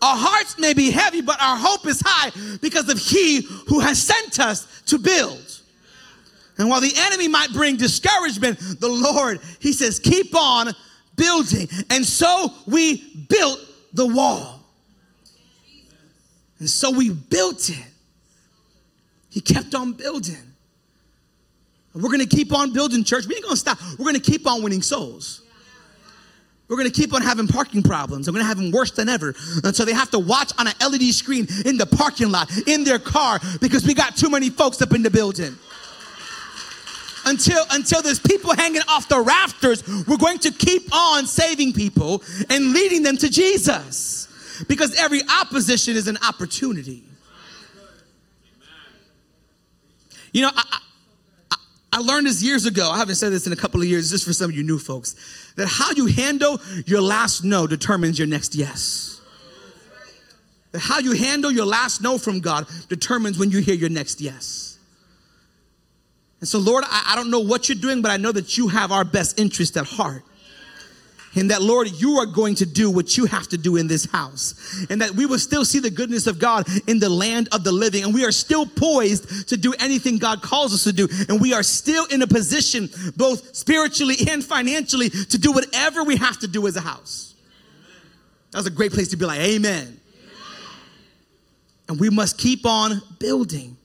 Our 0.00 0.16
hearts 0.16 0.58
may 0.58 0.74
be 0.74 0.90
heavy, 0.90 1.22
but 1.22 1.40
our 1.40 1.56
hope 1.56 1.86
is 1.86 2.00
high 2.04 2.30
because 2.60 2.88
of 2.88 2.98
He 2.98 3.42
who 3.66 3.80
has 3.80 4.00
sent 4.00 4.38
us 4.38 4.82
to 4.86 4.98
build. 4.98 5.44
And 6.56 6.68
while 6.68 6.80
the 6.80 6.92
enemy 6.96 7.28
might 7.28 7.52
bring 7.52 7.76
discouragement, 7.76 8.58
the 8.80 8.88
Lord, 8.88 9.40
He 9.58 9.72
says, 9.72 9.98
keep 9.98 10.34
on 10.36 10.72
building. 11.16 11.68
And 11.90 12.04
so 12.04 12.52
we 12.66 13.24
built 13.28 13.60
the 13.92 14.06
wall. 14.06 14.60
And 16.60 16.70
so 16.70 16.90
we 16.90 17.10
built 17.10 17.68
it. 17.68 17.87
He 19.38 19.54
kept 19.54 19.72
on 19.76 19.92
building. 19.92 20.34
We're 21.94 22.10
going 22.10 22.26
to 22.26 22.36
keep 22.36 22.52
on 22.52 22.72
building, 22.72 23.04
church. 23.04 23.24
We 23.28 23.36
ain't 23.36 23.44
going 23.44 23.54
to 23.54 23.60
stop. 23.60 23.78
We're 23.96 24.04
going 24.04 24.20
to 24.20 24.20
keep 24.20 24.48
on 24.48 24.64
winning 24.64 24.82
souls. 24.82 25.42
We're 26.66 26.76
going 26.76 26.90
to 26.90 27.00
keep 27.00 27.14
on 27.14 27.22
having 27.22 27.46
parking 27.46 27.84
problems. 27.84 28.26
I'm 28.26 28.34
going 28.34 28.42
to 28.42 28.48
have 28.48 28.56
them 28.56 28.72
worse 28.72 28.90
than 28.90 29.08
ever. 29.08 29.36
And 29.62 29.76
so 29.76 29.84
they 29.84 29.92
have 29.92 30.10
to 30.10 30.18
watch 30.18 30.50
on 30.58 30.66
an 30.66 30.74
LED 30.80 31.14
screen 31.14 31.46
in 31.64 31.78
the 31.78 31.86
parking 31.86 32.32
lot, 32.32 32.50
in 32.66 32.82
their 32.82 32.98
car, 32.98 33.38
because 33.60 33.86
we 33.86 33.94
got 33.94 34.16
too 34.16 34.28
many 34.28 34.50
folks 34.50 34.82
up 34.82 34.92
in 34.92 35.04
the 35.04 35.10
building. 35.10 35.56
Until, 37.24 37.64
until 37.70 38.02
there's 38.02 38.18
people 38.18 38.56
hanging 38.56 38.82
off 38.88 39.08
the 39.08 39.20
rafters, 39.20 39.86
we're 40.08 40.16
going 40.16 40.40
to 40.40 40.50
keep 40.50 40.92
on 40.92 41.26
saving 41.26 41.74
people 41.74 42.24
and 42.50 42.72
leading 42.72 43.04
them 43.04 43.16
to 43.18 43.30
Jesus. 43.30 44.26
Because 44.66 44.96
every 44.96 45.20
opposition 45.40 45.94
is 45.94 46.08
an 46.08 46.18
opportunity. 46.26 47.04
You 50.32 50.42
know, 50.42 50.50
I, 50.54 50.80
I, 51.50 51.56
I, 51.94 51.98
learned 52.00 52.26
this 52.26 52.42
years 52.42 52.66
ago. 52.66 52.90
I 52.90 52.98
haven't 52.98 53.16
said 53.16 53.32
this 53.32 53.46
in 53.46 53.52
a 53.52 53.56
couple 53.56 53.80
of 53.80 53.86
years, 53.86 54.10
just 54.10 54.24
for 54.24 54.32
some 54.32 54.50
of 54.50 54.56
you 54.56 54.62
new 54.62 54.78
folks, 54.78 55.52
that 55.56 55.66
how 55.66 55.90
you 55.92 56.06
handle 56.06 56.60
your 56.86 57.00
last 57.00 57.44
no 57.44 57.66
determines 57.66 58.18
your 58.18 58.28
next 58.28 58.54
yes. 58.54 59.20
That 60.72 60.80
how 60.80 60.98
you 60.98 61.12
handle 61.12 61.50
your 61.50 61.66
last 61.66 62.02
no 62.02 62.18
from 62.18 62.40
God 62.40 62.66
determines 62.88 63.38
when 63.38 63.50
you 63.50 63.60
hear 63.60 63.74
your 63.74 63.90
next 63.90 64.20
yes. 64.20 64.78
And 66.40 66.48
so, 66.48 66.58
Lord, 66.58 66.84
I, 66.86 67.12
I 67.12 67.16
don't 67.16 67.30
know 67.30 67.40
what 67.40 67.68
you're 67.68 67.78
doing, 67.78 68.02
but 68.02 68.10
I 68.10 68.16
know 68.16 68.32
that 68.32 68.56
you 68.56 68.68
have 68.68 68.92
our 68.92 69.04
best 69.04 69.38
interest 69.40 69.76
at 69.76 69.86
heart 69.86 70.22
and 71.34 71.50
that, 71.50 71.62
Lord, 71.62 71.88
you 71.88 72.18
are 72.18 72.26
going 72.26 72.54
to 72.56 72.66
do 72.66 72.90
what 72.90 73.16
you 73.16 73.26
have 73.26 73.48
to 73.48 73.58
do 73.58 73.76
in 73.76 73.86
this 73.86 74.06
house, 74.06 74.86
and 74.90 75.00
that 75.02 75.12
we 75.12 75.26
will 75.26 75.38
still 75.38 75.64
see 75.64 75.78
the 75.78 75.90
goodness 75.90 76.26
of 76.26 76.38
God 76.38 76.66
in 76.86 76.98
the 76.98 77.08
land 77.08 77.48
of 77.52 77.64
the 77.64 77.72
living, 77.72 78.04
and 78.04 78.14
we 78.14 78.24
are 78.24 78.32
still 78.32 78.66
poised 78.66 79.48
to 79.48 79.56
do 79.56 79.74
anything 79.78 80.18
God 80.18 80.42
calls 80.42 80.72
us 80.74 80.84
to 80.84 80.92
do, 80.92 81.08
and 81.28 81.40
we 81.40 81.52
are 81.52 81.62
still 81.62 82.06
in 82.06 82.22
a 82.22 82.26
position, 82.26 82.88
both 83.16 83.54
spiritually 83.54 84.16
and 84.30 84.44
financially, 84.44 85.10
to 85.10 85.38
do 85.38 85.52
whatever 85.52 86.02
we 86.04 86.16
have 86.16 86.38
to 86.40 86.48
do 86.48 86.66
as 86.66 86.76
a 86.76 86.80
house. 86.80 87.34
That 88.52 88.58
was 88.58 88.66
a 88.66 88.70
great 88.70 88.92
place 88.92 89.08
to 89.08 89.16
be 89.16 89.26
like, 89.26 89.40
Amen. 89.40 90.00
And 91.88 91.98
we 91.98 92.10
must 92.10 92.36
keep 92.38 92.66
on 92.66 93.00
building. 93.18 93.76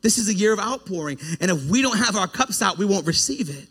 This 0.00 0.16
is 0.18 0.28
a 0.28 0.34
year 0.34 0.52
of 0.52 0.60
outpouring, 0.60 1.18
and 1.40 1.50
if 1.50 1.64
we 1.64 1.82
don't 1.82 1.98
have 1.98 2.16
our 2.16 2.28
cups 2.28 2.62
out, 2.62 2.78
we 2.78 2.84
won't 2.84 3.06
receive 3.06 3.50
it. 3.50 3.68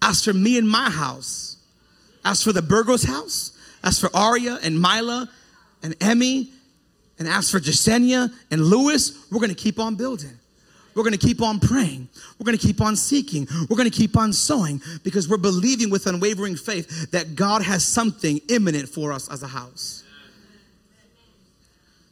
As 0.00 0.24
for 0.24 0.32
me 0.32 0.58
and 0.58 0.68
my 0.68 0.88
house, 0.88 1.47
as 2.24 2.42
for 2.42 2.52
the 2.52 2.62
Burgos 2.62 3.02
house, 3.02 3.52
as 3.82 3.98
for 3.98 4.10
Aria 4.14 4.58
and 4.62 4.80
Mila 4.80 5.28
and 5.82 5.94
Emmy, 6.00 6.50
and 7.18 7.26
as 7.26 7.50
for 7.50 7.58
Jasenia 7.58 8.32
and 8.50 8.62
Lewis, 8.62 9.26
we're 9.30 9.40
gonna 9.40 9.54
keep 9.54 9.78
on 9.78 9.96
building. 9.96 10.38
We're 10.94 11.04
gonna 11.04 11.16
keep 11.16 11.42
on 11.42 11.60
praying. 11.60 12.08
We're 12.38 12.44
gonna 12.44 12.58
keep 12.58 12.80
on 12.80 12.96
seeking. 12.96 13.46
We're 13.68 13.76
gonna 13.76 13.90
keep 13.90 14.16
on 14.16 14.32
sowing 14.32 14.82
because 15.04 15.28
we're 15.28 15.36
believing 15.36 15.90
with 15.90 16.06
unwavering 16.06 16.56
faith 16.56 17.10
that 17.12 17.34
God 17.34 17.62
has 17.62 17.84
something 17.84 18.40
imminent 18.48 18.88
for 18.88 19.12
us 19.12 19.28
as 19.30 19.42
a 19.42 19.46
house. 19.46 20.02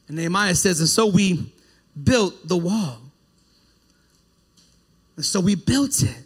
And 0.07 0.15
Nehemiah 0.15 0.55
says, 0.55 0.79
and 0.79 0.87
so 0.87 1.07
we 1.07 1.53
built 2.01 2.47
the 2.47 2.57
wall. 2.57 2.99
And 5.17 5.25
so 5.25 5.39
we 5.39 5.55
built 5.55 6.01
it. 6.01 6.23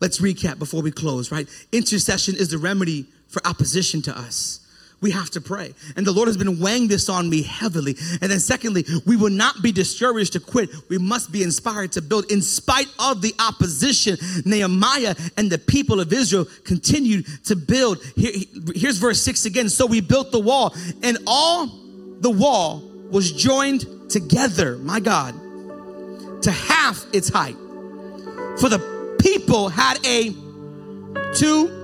Let's 0.00 0.20
recap 0.20 0.58
before 0.58 0.82
we 0.82 0.90
close, 0.90 1.30
right? 1.30 1.48
Intercession 1.72 2.34
is 2.36 2.48
the 2.48 2.58
remedy 2.58 3.06
for 3.28 3.46
opposition 3.46 4.02
to 4.02 4.18
us. 4.18 4.60
We 5.02 5.12
have 5.12 5.30
to 5.30 5.40
pray. 5.40 5.74
And 5.96 6.06
the 6.06 6.12
Lord 6.12 6.28
has 6.28 6.36
been 6.36 6.60
weighing 6.60 6.88
this 6.88 7.08
on 7.08 7.30
me 7.30 7.42
heavily. 7.42 7.96
And 8.20 8.30
then, 8.30 8.40
secondly, 8.40 8.84
we 9.06 9.16
will 9.16 9.30
not 9.30 9.62
be 9.62 9.72
discouraged 9.72 10.34
to 10.34 10.40
quit. 10.40 10.68
We 10.90 10.98
must 10.98 11.32
be 11.32 11.42
inspired 11.42 11.92
to 11.92 12.02
build. 12.02 12.30
In 12.30 12.42
spite 12.42 12.88
of 12.98 13.22
the 13.22 13.34
opposition, 13.38 14.18
Nehemiah 14.44 15.14
and 15.38 15.50
the 15.50 15.58
people 15.58 16.00
of 16.00 16.12
Israel 16.12 16.46
continued 16.64 17.26
to 17.46 17.56
build. 17.56 18.02
Here, 18.14 18.32
here's 18.74 18.98
verse 18.98 19.22
6 19.22 19.46
again. 19.46 19.70
So 19.70 19.86
we 19.86 20.02
built 20.02 20.32
the 20.32 20.40
wall, 20.40 20.74
and 21.02 21.16
all 21.26 21.66
the 22.20 22.30
wall 22.30 22.82
was 23.10 23.32
joined 23.32 23.86
together, 24.10 24.76
my 24.76 25.00
God, 25.00 25.34
to 26.42 26.50
half 26.50 27.06
its 27.14 27.30
height 27.30 27.56
For 28.60 28.68
the 28.68 28.99
people 29.22 29.68
had 29.68 30.04
a 30.06 30.30
two. 31.34 31.76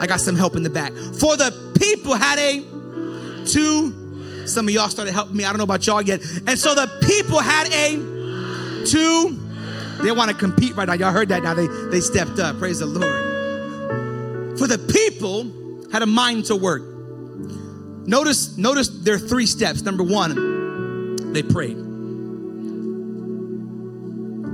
I 0.00 0.06
got 0.06 0.20
some 0.20 0.36
help 0.36 0.56
in 0.56 0.62
the 0.62 0.70
back. 0.70 0.92
For 0.92 1.36
the 1.36 1.52
people 1.78 2.14
had 2.14 2.38
a 2.38 2.60
two. 3.46 4.46
Some 4.46 4.66
of 4.66 4.74
y'all 4.74 4.88
started 4.88 5.12
helping 5.12 5.36
me. 5.36 5.44
I 5.44 5.48
don't 5.48 5.58
know 5.58 5.64
about 5.64 5.86
y'all 5.86 6.02
yet. 6.02 6.22
And 6.46 6.58
so 6.58 6.74
the 6.74 6.88
people 7.06 7.40
had 7.40 7.68
a 7.72 8.84
two. 8.86 9.38
They 10.02 10.12
want 10.12 10.30
to 10.30 10.36
compete 10.36 10.76
right 10.76 10.86
now. 10.86 10.94
Y'all 10.94 11.12
heard 11.12 11.28
that 11.30 11.42
now. 11.42 11.54
They, 11.54 11.66
they 11.90 12.00
stepped 12.00 12.38
up. 12.38 12.58
Praise 12.58 12.78
the 12.78 12.86
Lord. 12.86 14.58
For 14.58 14.66
the 14.66 14.78
people 14.78 15.50
had 15.90 16.02
a 16.02 16.06
mind 16.06 16.46
to 16.46 16.56
work. 16.56 16.82
Notice, 18.06 18.56
notice 18.56 18.88
there 18.88 19.14
are 19.14 19.18
three 19.18 19.46
steps. 19.46 19.82
Number 19.82 20.02
one, 20.02 21.32
they 21.32 21.42
prayed. 21.42 21.76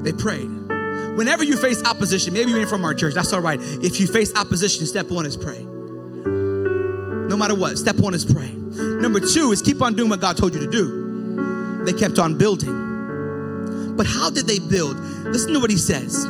They 0.03 0.13
prayed. 0.13 0.64
Whenever 1.17 1.45
you 1.45 1.57
face 1.57 1.83
opposition, 1.85 2.35
maybe 2.35 2.51
you 2.51 2.59
ain't 2.59 2.69
from 2.69 2.85
our 2.85 2.93
church, 2.93 3.15
that's 3.15 3.33
all 3.33 3.41
right. 3.41 3.61
If 3.61 4.01
you 4.01 4.07
face 4.09 4.35
opposition, 4.35 4.85
step 4.85 5.11
one 5.11 5.27
is 5.27 5.37
pray. 5.37 5.63
No 5.63 7.37
matter 7.37 7.55
what, 7.55 7.79
step 7.79 7.97
one 7.97 8.15
is 8.15 8.25
pray. 8.25 8.51
Number 8.51 9.21
two 9.21 9.53
is 9.53 9.63
keep 9.63 9.81
on 9.81 9.95
doing 9.95 10.11
what 10.11 10.21
God 10.21 10.37
told 10.37 10.55
you 10.55 10.61
to 10.61 10.71
do. 10.71 11.85
They 11.85 11.93
kept 11.93 12.19
on 12.19 12.37
building. 12.37 13.95
But 13.97 14.07
how 14.07 14.29
did 14.31 14.47
they 14.47 14.59
build? 14.59 14.97
Listen 15.27 15.53
to 15.53 15.61
what 15.61 15.71
he 15.71 15.77
says. 15.77 16.27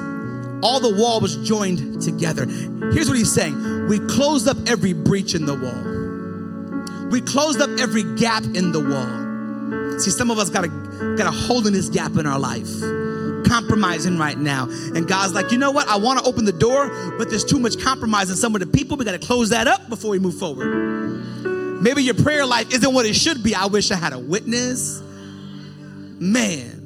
All 0.63 0.81
the 0.81 0.95
wall 0.95 1.21
was 1.21 1.37
joined 1.49 2.03
together. 2.03 2.45
Here's 2.47 3.09
what 3.09 3.17
he's 3.17 3.33
saying 3.33 3.89
We 3.89 4.01
closed 4.01 4.49
up 4.49 4.57
every 4.67 4.93
breach 4.93 5.35
in 5.35 5.47
the 5.47 5.55
wall, 5.55 7.09
we 7.09 7.23
closed 7.23 7.63
up 7.63 7.71
every 7.81 8.03
gap 8.17 8.45
in 8.45 8.73
the 8.73 8.81
wall. 8.81 9.99
See, 9.99 10.11
some 10.11 10.31
of 10.31 10.39
us 10.39 10.51
got 10.51 10.65
a, 10.65 10.69
got 11.17 11.27
a 11.27 11.31
hole 11.31 11.67
in 11.67 11.73
this 11.73 11.89
gap 11.89 12.17
in 12.17 12.27
our 12.27 12.39
life 12.39 12.69
compromising 13.55 14.19
right 14.19 14.37
now. 14.37 14.65
And 14.95 15.07
God's 15.07 15.33
like, 15.33 15.53
you 15.53 15.59
know 15.59 15.71
what? 15.71 15.87
I 15.87 15.97
want 15.97 16.19
to 16.19 16.25
open 16.25 16.45
the 16.45 16.53
door, 16.53 16.89
but 17.17 17.31
there's 17.31 17.45
too 17.45 17.61
much 17.61 17.79
compromise 17.81 18.29
in 18.29 18.37
some 18.37 18.55
of 18.57 18.61
the 18.61 18.67
people. 18.67 18.97
We 18.97 19.05
got 19.05 19.21
to 19.21 19.25
close 19.25 19.51
that 19.51 19.69
up 19.69 19.89
before 19.89 20.11
we 20.11 20.19
move 20.19 20.37
forward. 20.37 21.81
Maybe 21.81 22.03
your 22.03 22.15
prayer 22.15 22.45
life 22.45 22.75
isn't 22.75 22.93
what 22.93 23.07
it 23.07 23.15
should 23.15 23.45
be. 23.45 23.55
I 23.55 23.67
wish 23.67 23.93
I 23.93 23.97
had 23.97 24.13
a 24.13 24.19
witness. 24.19 25.01
Man. 26.19 26.81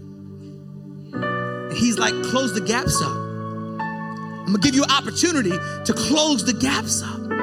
He's 1.74 1.98
like, 1.98 2.12
close 2.24 2.52
the 2.52 2.61
gaps 2.61 3.00
up. 3.00 3.16
I'm 3.16 4.46
gonna 4.46 4.59
give 4.59 4.74
you 4.74 4.83
an 4.83 4.90
opportunity 4.90 5.50
to 5.50 5.94
close 5.94 6.44
the 6.44 6.52
gaps 6.52 7.02
up. 7.02 7.38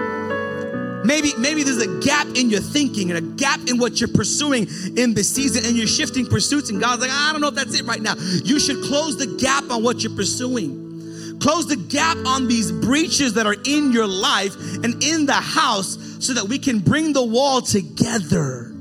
Maybe, 1.05 1.33
maybe 1.37 1.61
there's 1.61 1.81
a 1.81 1.99
gap 1.99 2.27
in 2.35 2.49
your 2.49 2.61
thinking 2.61 3.11
and 3.11 3.17
a 3.17 3.35
gap 3.37 3.59
in 3.67 3.77
what 3.77 3.99
you're 3.99 4.09
pursuing 4.09 4.67
in 4.97 5.13
the 5.13 5.23
season, 5.23 5.63
and 5.65 5.75
you're 5.75 5.87
shifting 5.87 6.25
pursuits, 6.25 6.71
and 6.71 6.81
God's 6.81 7.01
like, 7.01 7.11
I 7.11 7.31
don't 7.31 7.41
know 7.41 7.49
if 7.49 7.55
that's 7.55 7.79
it 7.79 7.85
right 7.85 8.01
now. 8.01 8.15
You 8.43 8.59
should 8.59 8.83
close 8.83 9.15
the 9.17 9.27
gap 9.39 9.69
on 9.69 9.83
what 9.83 10.03
you're 10.03 10.15
pursuing. 10.15 11.37
Close 11.39 11.67
the 11.67 11.75
gap 11.75 12.17
on 12.25 12.47
these 12.47 12.71
breaches 12.71 13.33
that 13.33 13.45
are 13.45 13.55
in 13.65 13.91
your 13.91 14.07
life 14.07 14.55
and 14.83 15.03
in 15.03 15.27
the 15.27 15.33
house 15.33 15.97
so 16.25 16.33
that 16.33 16.45
we 16.45 16.57
can 16.57 16.79
bring 16.79 17.13
the 17.13 17.23
wall 17.23 17.61
together. 17.61 18.71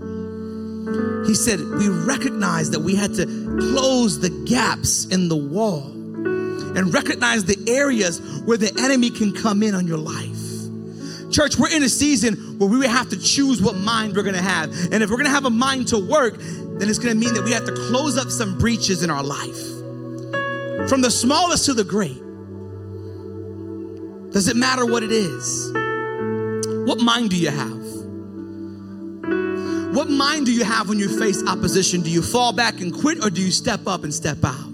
He 1.27 1.35
said, 1.35 1.61
We 1.61 1.89
recognize 1.89 2.71
that 2.71 2.81
we 2.81 2.95
had 2.95 3.15
to 3.15 3.27
close 3.27 4.21
the 4.21 4.31
gaps 4.49 5.05
in 5.07 5.29
the 5.29 5.37
wall 5.37 5.91
and 6.77 6.93
recognize 6.95 7.45
the 7.45 7.59
areas 7.69 8.21
where 8.45 8.57
the 8.57 8.73
enemy 8.83 9.11
can 9.11 9.35
come 9.35 9.63
in 9.63 9.75
on 9.75 9.87
your 9.87 9.99
life. 9.99 10.43
Church, 11.35 11.59
we're 11.59 11.75
in 11.75 11.83
a 11.83 11.88
season 11.88 12.61
where 12.61 12.70
we 12.70 12.87
have 12.87 13.09
to 13.09 13.18
choose 13.18 13.61
what 13.61 13.75
mind 13.75 14.14
we're 14.14 14.23
gonna 14.23 14.40
have. 14.40 14.70
And 14.92 15.03
if 15.03 15.11
we're 15.11 15.16
gonna 15.16 15.31
have 15.31 15.47
a 15.47 15.51
mind 15.51 15.88
to 15.88 15.99
work, 15.99 16.37
then 16.38 16.88
it's 16.88 17.01
gonna 17.01 17.16
mean 17.16 17.35
that 17.35 17.42
we 17.42 17.51
have 17.51 17.64
to 17.64 17.73
close 17.73 18.16
up 18.16 18.31
some 18.31 18.57
breaches 18.57 19.03
in 19.03 19.11
our 19.11 19.25
life. 19.25 20.88
From 20.88 21.01
the 21.01 21.11
smallest 21.11 21.64
to 21.64 21.75
the 21.75 21.83
great. 21.83 22.20
Does 24.33 24.47
it 24.47 24.55
matter 24.55 24.87
what 24.87 25.03
it 25.03 25.11
is? 25.11 25.73
What 26.87 27.01
mind 27.01 27.31
do 27.31 27.37
you 27.37 27.51
have? 27.51 27.83
What 29.92 30.09
mind 30.09 30.47
do 30.47 30.53
you 30.53 30.62
have 30.62 30.88
when 30.88 31.01
you 31.01 31.18
face 31.18 31.44
opposition? 31.49 32.03
Do 32.03 32.11
you 32.11 32.23
fall 32.23 32.53
back 32.53 32.81
and 32.81 32.94
quit 32.94 33.25
or 33.25 33.31
do 33.31 33.42
you 33.42 33.51
step 33.51 33.88
up 33.88 34.05
and 34.05 34.14
step 34.14 34.44
out? 34.44 34.70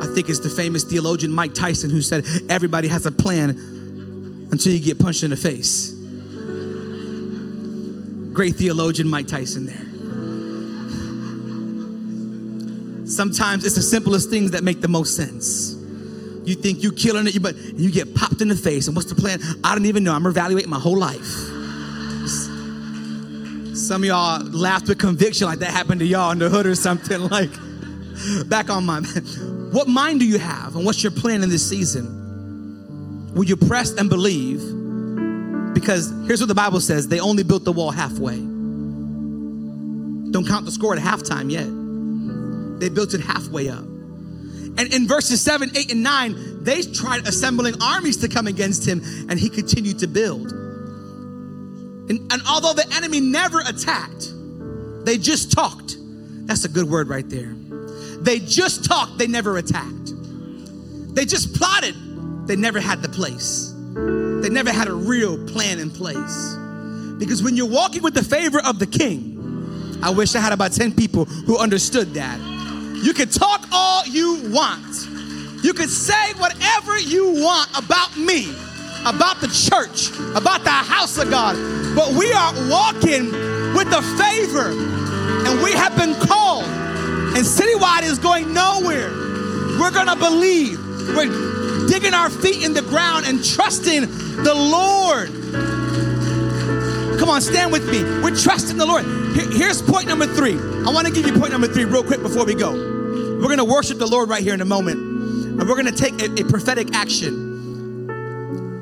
I 0.00 0.12
think 0.16 0.28
it's 0.28 0.40
the 0.40 0.50
famous 0.50 0.82
theologian 0.82 1.30
Mike 1.30 1.54
Tyson 1.54 1.90
who 1.90 2.02
said, 2.02 2.26
Everybody 2.48 2.88
has 2.88 3.06
a 3.06 3.12
plan 3.12 3.77
until 4.50 4.72
you 4.72 4.80
get 4.80 4.98
punched 4.98 5.22
in 5.22 5.30
the 5.30 5.36
face. 5.36 5.92
Great 8.32 8.56
theologian 8.56 9.08
Mike 9.08 9.26
Tyson 9.26 9.66
there. 9.66 9.88
Sometimes 13.08 13.64
it's 13.64 13.74
the 13.74 13.82
simplest 13.82 14.28
things 14.30 14.50
that 14.50 14.62
make 14.62 14.80
the 14.80 14.88
most 14.88 15.16
sense. 15.16 15.74
You 16.44 16.54
think 16.54 16.82
you're 16.82 16.92
killing 16.92 17.26
it, 17.26 17.42
but 17.42 17.56
you 17.56 17.90
get 17.90 18.14
popped 18.14 18.40
in 18.40 18.48
the 18.48 18.56
face. 18.56 18.86
And 18.86 18.96
what's 18.96 19.08
the 19.08 19.14
plan? 19.14 19.40
I 19.64 19.74
don't 19.74 19.86
even 19.86 20.04
know. 20.04 20.14
I'm 20.14 20.26
evaluating 20.26 20.70
my 20.70 20.78
whole 20.78 20.96
life. 20.96 21.26
Some 23.76 24.02
of 24.02 24.06
y'all 24.06 24.44
laughed 24.44 24.88
with 24.88 24.98
conviction 24.98 25.46
like 25.46 25.60
that 25.60 25.70
happened 25.70 26.00
to 26.00 26.06
y'all 26.06 26.30
in 26.32 26.38
the 26.38 26.48
hood 26.48 26.66
or 26.66 26.74
something. 26.74 27.20
Like, 27.30 27.50
back 28.48 28.68
on 28.68 28.84
my 28.84 29.00
what 29.72 29.88
mind 29.88 30.20
do 30.20 30.26
you 30.26 30.38
have 30.38 30.74
and 30.74 30.84
what's 30.84 31.02
your 31.02 31.12
plan 31.12 31.42
in 31.42 31.48
this 31.50 31.68
season? 31.68 32.17
Will 33.34 33.44
you 33.44 33.56
press 33.56 33.92
and 33.92 34.08
believe? 34.08 34.60
Because 35.74 36.10
here's 36.26 36.40
what 36.40 36.48
the 36.48 36.54
Bible 36.54 36.80
says 36.80 37.08
they 37.08 37.20
only 37.20 37.42
built 37.42 37.64
the 37.64 37.72
wall 37.72 37.90
halfway. 37.90 38.36
Don't 40.30 40.46
count 40.46 40.64
the 40.64 40.72
score 40.72 40.94
at 40.94 41.02
halftime 41.02 41.50
yet. 41.50 41.68
They 42.80 42.88
built 42.88 43.14
it 43.14 43.20
halfway 43.20 43.68
up. 43.68 43.84
And 44.78 44.94
in 44.94 45.08
verses 45.08 45.40
7, 45.40 45.70
8, 45.76 45.92
and 45.92 46.02
9, 46.02 46.64
they 46.64 46.82
tried 46.82 47.26
assembling 47.26 47.82
armies 47.82 48.18
to 48.18 48.28
come 48.28 48.46
against 48.46 48.86
him, 48.86 49.02
and 49.28 49.38
he 49.38 49.48
continued 49.48 49.98
to 50.00 50.06
build. 50.06 50.52
And, 50.52 52.32
and 52.32 52.42
although 52.48 52.74
the 52.74 52.86
enemy 52.94 53.20
never 53.20 53.60
attacked, 53.60 54.32
they 55.04 55.18
just 55.18 55.50
talked. 55.52 55.96
That's 56.46 56.64
a 56.64 56.68
good 56.68 56.88
word 56.88 57.08
right 57.08 57.28
there. 57.28 57.54
They 58.20 58.38
just 58.38 58.84
talked, 58.84 59.18
they 59.18 59.26
never 59.26 59.58
attacked. 59.58 60.12
They 61.14 61.24
just 61.24 61.54
plotted, 61.54 61.94
they 62.48 62.56
never 62.56 62.80
had 62.80 63.02
the 63.02 63.08
place. 63.08 63.72
They 63.94 64.48
never 64.48 64.72
had 64.72 64.88
a 64.88 64.92
real 64.92 65.38
plan 65.46 65.78
in 65.78 65.90
place. 65.90 66.56
Because 67.18 67.42
when 67.42 67.56
you're 67.56 67.68
walking 67.68 68.02
with 68.02 68.14
the 68.14 68.24
favor 68.24 68.60
of 68.64 68.78
the 68.78 68.86
king, 68.86 69.98
I 70.02 70.10
wish 70.10 70.34
I 70.34 70.40
had 70.40 70.52
about 70.52 70.72
10 70.72 70.94
people 70.94 71.24
who 71.24 71.58
understood 71.58 72.14
that. 72.14 72.38
You 73.04 73.12
can 73.12 73.28
talk 73.28 73.66
all 73.72 74.04
you 74.06 74.50
want. 74.50 75.06
You 75.62 75.72
can 75.72 75.88
say 75.88 76.32
whatever 76.34 76.98
you 76.98 77.34
want 77.42 77.70
about 77.76 78.16
me, 78.16 78.50
about 79.06 79.40
the 79.40 79.48
church, 79.48 80.10
about 80.34 80.64
the 80.64 80.70
house 80.70 81.18
of 81.18 81.30
God. 81.30 81.56
But 81.94 82.10
we 82.14 82.32
are 82.32 82.52
walking 82.68 83.30
with 83.74 83.90
the 83.90 84.02
favor, 84.18 84.70
and 85.46 85.62
we 85.62 85.72
have 85.72 85.96
been 85.96 86.14
called 86.26 86.64
and 87.38 87.46
Citywide 87.46 88.02
is 88.02 88.18
going 88.18 88.52
nowhere. 88.52 89.10
We're 89.78 89.92
going 89.92 90.08
to 90.08 90.16
believe. 90.16 90.80
We're 91.14 91.30
digging 91.88 92.14
our 92.14 92.30
feet 92.30 92.64
in 92.64 92.74
the 92.74 92.82
ground 92.82 93.26
and 93.26 93.44
trusting 93.44 94.02
the 94.02 94.54
Lord. 94.54 95.28
Come 97.18 97.28
on, 97.28 97.40
stand 97.40 97.72
with 97.72 97.90
me. 97.90 98.02
We're 98.22 98.36
trusting 98.36 98.76
the 98.76 98.86
Lord. 98.86 99.04
here's 99.54 99.82
point 99.82 100.06
number 100.06 100.26
three. 100.26 100.54
I 100.54 100.92
want 100.92 101.06
to 101.06 101.12
give 101.12 101.26
you 101.26 101.32
point 101.38 101.52
number 101.52 101.66
three 101.66 101.84
real 101.84 102.04
quick 102.04 102.22
before 102.22 102.44
we 102.44 102.54
go. 102.54 102.72
We're 102.72 103.46
going 103.46 103.58
to 103.58 103.64
worship 103.64 103.98
the 103.98 104.06
Lord 104.06 104.28
right 104.28 104.42
here 104.42 104.54
in 104.54 104.60
a 104.60 104.64
moment, 104.64 104.98
and 104.98 105.58
we're 105.58 105.74
going 105.74 105.86
to 105.86 105.92
take 105.92 106.22
a, 106.22 106.40
a 106.40 106.44
prophetic 106.44 106.94
action. 106.94 107.48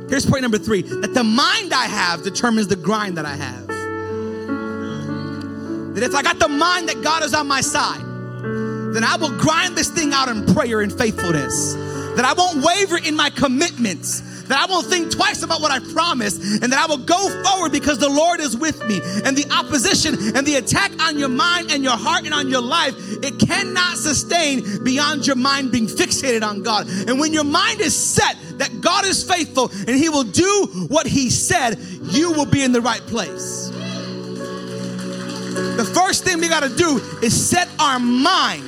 Here's 0.09 0.25
point 0.25 0.43
number 0.43 0.59
three 0.59 0.83
that 0.83 1.15
the 1.15 1.25
mind 1.25 1.73
I 1.73 1.87
have 1.87 2.23
determines 2.23 2.69
the 2.69 2.77
grind 2.77 3.17
that 3.17 3.27
I 3.27 3.37
have. 3.37 3.67
That 5.95 6.05
if 6.05 6.15
I 6.15 6.23
got 6.23 6.39
the 6.39 6.49
mind 6.49 6.89
that 6.91 7.03
God 7.03 7.23
is 7.23 7.33
on 7.33 7.49
my 7.49 7.63
side, 7.63 8.03
then 8.95 9.03
I 9.03 9.17
will 9.17 9.37
grind 9.39 9.77
this 9.77 9.89
thing 9.89 10.13
out 10.13 10.29
in 10.29 10.47
prayer 10.55 10.83
and 10.83 10.93
faithfulness. 10.93 11.86
That 12.17 12.25
I 12.25 12.33
won't 12.33 12.65
waver 12.65 12.97
in 12.97 13.15
my 13.15 13.31
commitments. 13.31 14.23
That 14.49 14.59
I 14.59 14.71
won't 14.71 14.87
think 14.87 15.11
twice 15.11 15.43
about 15.43 15.61
what 15.61 15.71
I 15.71 15.81
promised. 15.93 16.41
And 16.63 16.73
that 16.73 16.79
I 16.79 16.87
will 16.87 17.05
go 17.05 17.29
forward 17.45 17.73
because 17.73 17.99
the 17.99 18.09
Lord 18.09 18.41
is 18.41 18.57
with 18.57 18.87
me. 18.87 19.01
And 19.25 19.37
the 19.37 19.47
opposition 19.53 20.15
and 20.37 20.47
the 20.47 20.57
attack 20.57 20.93
on 21.03 21.19
your 21.19 21.29
mind 21.29 21.71
and 21.71 21.83
your 21.83 21.97
heart 21.97 22.25
and 22.25 22.33
on 22.33 22.49
your 22.49 22.63
life, 22.63 22.95
it 23.23 23.39
cannot 23.39 23.97
sustain 23.97 24.85
beyond 24.85 25.27
your 25.27 25.37
mind 25.37 25.73
being 25.73 25.87
fixated 25.87 26.43
on 26.43 26.63
God. 26.63 26.89
And 26.89 27.21
when 27.21 27.33
your 27.33 27.45
mind 27.45 27.81
is 27.81 27.97
set 27.97 28.37
that 28.59 28.81
God 28.81 29.05
is 29.05 29.23
faithful 29.23 29.71
and 29.71 29.91
He 29.91 30.09
will 30.09 30.25
do 30.25 30.87
what 30.89 31.07
He 31.07 31.29
said, 31.29 31.79
you 32.03 32.33
will 32.33 32.47
be 32.47 32.63
in 32.63 32.73
the 32.73 32.81
right 32.81 33.03
place. 33.03 33.71
The 35.77 35.91
first 35.95 36.25
thing 36.25 36.41
we 36.41 36.49
got 36.49 36.63
to 36.63 36.75
do 36.75 37.01
is 37.23 37.49
set 37.49 37.69
our 37.79 37.99
mind 37.99 38.65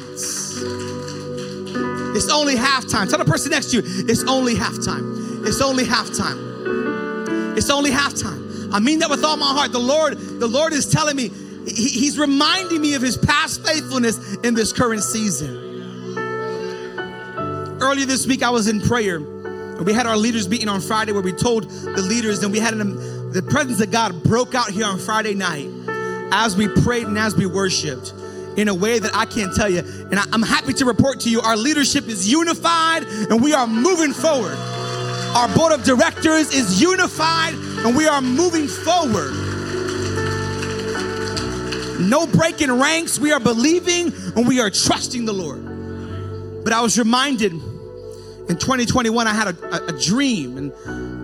it's 2.17 2.31
only 2.31 2.55
halftime. 2.55 3.09
Tell 3.09 3.19
the 3.19 3.25
person 3.25 3.51
next 3.51 3.71
to 3.71 3.77
you, 3.77 3.83
it's 4.09 4.25
only 4.25 4.55
halftime. 4.55 5.47
It's 5.47 5.61
only 5.61 5.85
halftime. 5.85 7.57
It's 7.57 7.71
only 7.71 7.91
halftime. 7.91 8.73
I 8.73 8.81
mean 8.81 9.01
that 9.01 9.11
with 9.11 9.25
all 9.25 9.37
my 9.37 9.53
heart. 9.53 9.73
The 9.73 9.79
Lord, 9.79 10.19
the 10.19 10.47
Lord 10.47 10.73
is 10.73 10.91
telling 10.91 11.17
me, 11.17 11.31
he, 11.67 11.89
He's 11.89 12.19
reminding 12.19 12.81
me 12.81 12.95
of 12.95 13.03
His 13.03 13.17
past 13.17 13.67
faithfulness 13.67 14.37
in 14.37 14.55
this 14.55 14.73
current 14.73 15.03
season. 15.03 15.67
earlier 17.81 18.07
this 18.07 18.27
week, 18.27 18.43
I 18.43 18.51
was 18.51 18.69
in 18.69 18.81
prayer. 18.81 19.21
We 19.21 19.93
had 19.93 20.07
our 20.07 20.17
leaders 20.17 20.49
meeting 20.49 20.69
on 20.69 20.81
Friday 20.81 21.13
where 21.13 21.23
we 21.23 21.33
told 21.33 21.71
the 21.71 22.03
leaders, 22.03 22.43
and 22.43 22.53
we 22.53 22.59
had 22.59 22.75
an, 22.75 23.33
the 23.33 23.43
presence 23.43 23.81
of 23.81 23.91
God 23.91 24.23
broke 24.25 24.55
out 24.55 24.71
here 24.71 24.87
on 24.87 24.99
Friday 24.99 25.35
night 25.35 25.69
as 26.33 26.57
we 26.57 26.69
prayed 26.69 27.07
and 27.07 27.17
as 27.17 27.37
we 27.37 27.47
worshiped 27.47 28.13
in 28.59 28.67
a 28.67 28.75
way 28.75 28.99
that 28.99 29.15
I 29.15 29.25
can't 29.25 29.55
tell 29.55 29.71
you. 29.71 29.79
And 29.79 30.19
I, 30.19 30.25
I'm 30.33 30.43
happy 30.43 30.73
to 30.75 30.85
report 30.85 31.21
to 31.21 31.31
you 31.31 31.41
our 31.41 31.57
leadership 31.57 32.09
is 32.09 32.31
unified 32.31 33.05
and 33.05 33.41
we 33.41 33.55
are 33.55 33.69
moving 33.69 34.13
forward. 34.13 34.57
Our 35.37 35.49
board 35.55 35.73
of 35.73 35.85
directors 35.85 36.53
is 36.53 36.83
unified 36.83 37.55
and 37.55 37.97
we 37.97 38.09
are 38.09 38.21
moving 38.21 38.67
forward. 38.67 39.33
No 42.01 42.27
breaking 42.27 42.73
ranks. 42.73 43.21
We 43.21 43.31
are 43.31 43.39
believing 43.39 44.13
and 44.35 44.49
we 44.49 44.61
are 44.61 44.71
trusting 44.71 45.25
the 45.25 45.33
Lord. 45.33 46.65
But 46.65 46.73
I 46.73 46.81
was 46.81 46.99
reminded 46.99 47.53
in 47.53 48.57
2021, 48.57 49.27
I 49.27 49.35
had 49.35 49.57
a, 49.57 49.85
a, 49.85 49.95
a 49.95 50.01
dream. 50.01 50.57
And, 50.59 50.73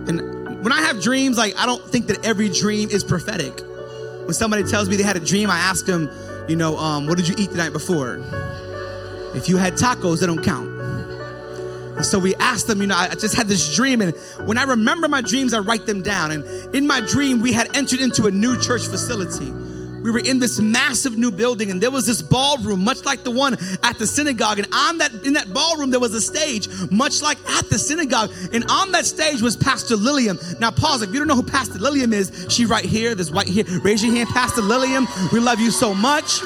and 0.07 0.63
when 0.63 0.71
I 0.71 0.81
have 0.83 1.01
dreams, 1.01 1.37
like 1.37 1.53
I 1.57 1.65
don't 1.65 1.83
think 1.83 2.07
that 2.07 2.25
every 2.25 2.47
dream 2.47 2.89
is 2.91 3.03
prophetic. 3.03 3.59
When 3.59 4.33
somebody 4.33 4.63
tells 4.63 4.87
me 4.87 4.95
they 4.95 5.03
had 5.03 5.17
a 5.17 5.25
dream, 5.25 5.49
I 5.49 5.57
ask 5.57 5.85
them, 5.85 6.09
you 6.47 6.55
know, 6.55 6.77
um, 6.77 7.07
what 7.07 7.17
did 7.17 7.27
you 7.27 7.35
eat 7.37 7.51
the 7.51 7.57
night 7.57 7.73
before? 7.73 8.21
If 9.33 9.49
you 9.49 9.57
had 9.57 9.73
tacos, 9.73 10.19
they 10.19 10.27
don't 10.27 10.43
count. 10.43 10.69
And 11.97 12.05
so 12.05 12.19
we 12.19 12.35
asked 12.35 12.67
them, 12.67 12.81
you 12.81 12.87
know, 12.87 12.95
I 12.95 13.15
just 13.15 13.35
had 13.35 13.47
this 13.47 13.73
dream, 13.73 14.01
and 14.01 14.15
when 14.45 14.57
I 14.57 14.63
remember 14.63 15.07
my 15.07 15.21
dreams, 15.21 15.53
I 15.53 15.59
write 15.59 15.85
them 15.85 16.01
down. 16.01 16.31
And 16.31 16.75
in 16.75 16.85
my 16.85 16.99
dream, 16.99 17.41
we 17.41 17.53
had 17.53 17.75
entered 17.75 18.01
into 18.01 18.25
a 18.25 18.31
new 18.31 18.59
church 18.59 18.87
facility 18.87 19.53
we 20.05 20.11
were 20.11 20.19
in 20.19 20.37
this 20.37 20.59
massive 20.59 21.17
new 21.17 21.31
building 21.31 21.71
and 21.71 21.81
there 21.81 21.89
was 21.89 22.05
this 22.05 22.21
ballroom 22.21 22.83
much 22.83 23.03
like 23.05 23.23
the 23.23 23.31
one 23.31 23.55
at 23.81 23.97
the 23.97 24.05
synagogue. 24.05 24.59
And 24.59 24.67
on 24.71 24.99
that 24.99 25.11
in 25.25 25.33
that 25.33 25.51
ballroom 25.51 25.89
there 25.89 25.99
was 25.99 26.13
a 26.13 26.21
stage 26.21 26.69
much 26.91 27.23
like 27.23 27.39
at 27.49 27.67
the 27.71 27.79
synagogue. 27.79 28.31
And 28.53 28.63
on 28.69 28.91
that 28.91 29.07
stage 29.07 29.41
was 29.41 29.57
pastor 29.57 29.95
lilliam. 29.95 30.37
Now 30.59 30.69
pause. 30.69 31.01
If 31.01 31.11
you 31.11 31.17
don't 31.17 31.27
know 31.27 31.35
who 31.35 31.41
pastor 31.41 31.79
lilliam 31.79 32.13
is 32.13 32.45
she 32.49 32.65
right 32.65 32.85
here 32.85 33.15
this 33.15 33.31
white 33.31 33.47
here. 33.47 33.63
Raise 33.81 34.03
your 34.03 34.13
hand 34.13 34.29
pastor 34.29 34.61
lilliam. 34.61 35.07
We 35.33 35.39
love 35.39 35.59
you 35.59 35.71
so 35.71 35.95
much. 35.95 36.39